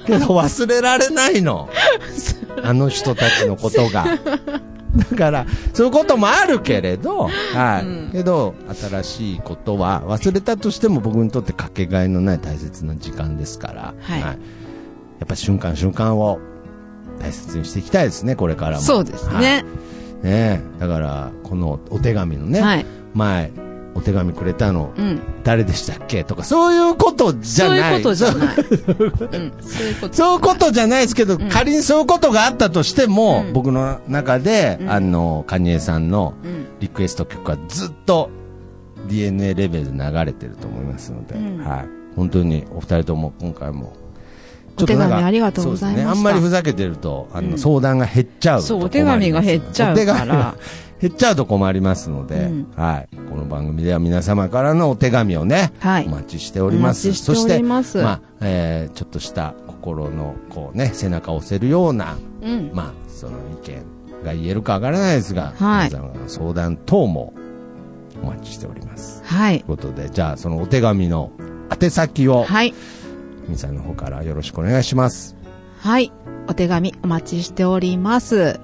[0.06, 1.68] けど忘れられないの。
[2.64, 4.06] あの人たちのことが。
[4.96, 8.12] だから、そういうこともあるけれど、はい。
[8.12, 16.40] けど、新しいことは忘れたとしても僕にとってかけがえのない大切な時間ですから、はいやっぱ瞬間瞬間を
[17.20, 18.82] 大切にしていきたいですね、これからも。
[18.82, 19.64] そうですはい
[20.24, 20.60] ね。
[20.78, 22.86] だから、このお手紙のね、はい。
[23.14, 23.52] 前、
[23.94, 25.20] お手紙くれたの、うん。
[25.44, 26.24] 誰でしたっけ？
[26.24, 27.98] とか、そういうことじゃそうない。
[27.98, 28.56] いうことじゃない。
[28.56, 29.52] うん。
[30.12, 30.70] そういうこと。
[30.70, 36.66] じゃないですけど、仮にそういうことがあったとしても、うん僕の中で、うんあの、カニエさんのうん。
[36.80, 38.30] リクエスト曲はずっと
[39.08, 41.88] DNA レベルで流れてると思いますので、うんはい。
[42.16, 43.92] 本当にお二人とも今回も、
[44.78, 46.10] お手紙ありがとうございますね。
[46.10, 50.54] あんまりふざけてると、あの、うん相談が減っちゃうとそう、お手紙が減っちゃうから。
[51.02, 53.08] 減っちゃうと困りますので、うんはい。
[53.28, 57.08] この番組では皆様からのお手紙をね、はいお待ちしております。
[57.08, 62.70] お待ちしておりますそして、まあ、えーちょっとした心の、こうね、背中を押せるような、うん。
[62.72, 63.32] まあ、その
[63.64, 63.82] 意見
[64.24, 67.34] が言えるかわからないですが、はい皆様の相談等も
[68.22, 69.24] お待ちしております。
[69.24, 69.76] はいという。
[69.76, 71.32] ことで、じゃあ、そのお手紙の
[71.82, 72.72] 宛先を、はい。
[73.48, 75.34] みさんの方からよろしくお願いします。
[75.80, 76.12] はい。
[76.46, 78.60] お手紙お待ちしております。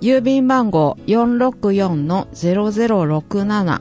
[0.00, 3.80] 郵便番号464-0067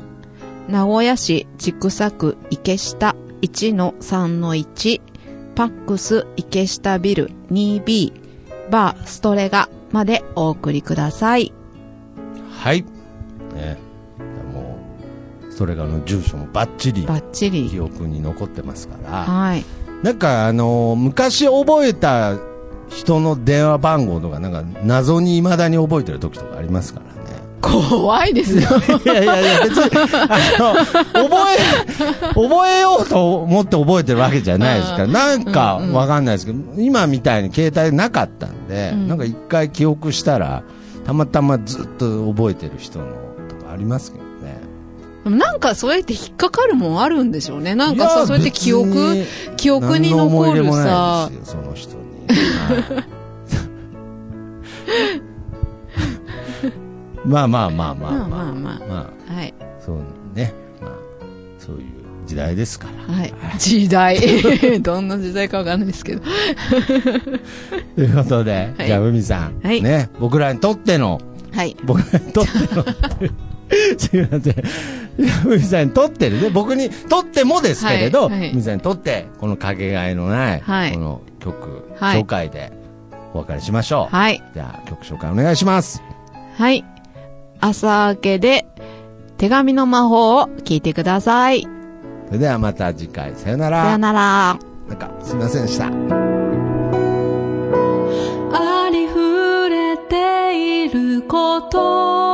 [0.68, 5.02] 名古屋市千種区池下1-3-1
[5.56, 8.12] パックス池下ビル 2B
[8.70, 11.54] バーストレガまでお送りください。
[12.52, 12.84] はい。
[13.56, 13.78] ね。
[14.54, 14.78] も
[15.48, 17.80] う、それがの住所もバッチリバッチ記リ。
[17.80, 19.64] 憶に残ってますから、はい。
[20.04, 22.36] なんかあのー昔覚えた
[22.90, 27.38] 人の電話番号とか、なんか謎に未だに覚えてる時とかありますからね。
[27.62, 28.62] 怖いですよ。
[28.62, 39.08] いやいやいや、別に、あの、覚え、覚えようと思って覚えてるわけじゃないですから、うんなんかうんうんわかんないですけど、今みたいに携帯なかったんで、うん。
[39.08, 40.64] なんか一回記憶したら、
[41.06, 43.06] たまたまずっと覚えてる人の
[43.50, 44.28] とかありますけど
[45.30, 47.76] なんかそうやって引っかかるもんあるんでしょうね。
[47.76, 49.26] なんかそうやって記憶、
[49.58, 51.98] 記憶に残る入れもないさで、すよ、その人
[57.26, 59.54] まあまあまあまあまあまあまあままあ、はい。
[59.80, 59.98] そう
[60.34, 60.54] ね。
[60.82, 60.92] まあ、
[61.60, 61.84] そういう
[62.26, 63.14] 時代ですから。
[63.14, 63.34] はい。
[63.60, 64.18] 時代。
[64.82, 66.22] どんな時代かわかんないですけど。
[67.96, 71.20] ということで、はいじゃあ、海さん、はいね、僕らにとっての、
[71.52, 71.76] はい。
[71.84, 72.86] 僕らにとっての、
[73.98, 74.56] すいません。
[75.46, 82.72] 海さんにとってるね、僕にとってもですけれど、はいはい海さんにとって、このかけがえのない、はいこの曲、はい紹介で
[83.34, 84.16] お別れしましょう。
[84.16, 84.42] はい。
[84.54, 86.02] じゃあ、曲紹介お願いします。
[86.58, 86.86] はい。
[87.60, 88.68] 朝明けで
[89.38, 91.68] 手紙の魔法を聞いてください。
[92.28, 93.84] それではまた次回、さよなら。
[93.86, 94.60] さよなら。
[94.88, 95.88] なんか、すいませんでした。
[98.54, 102.27] ありふれている言葉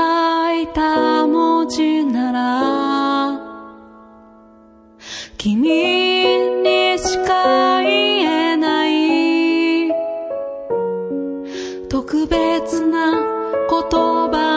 [0.00, 3.38] 書いた文字なら
[5.36, 5.60] 君
[6.62, 9.92] にしか言えない
[11.90, 13.80] 特別な言
[14.32, 14.49] 葉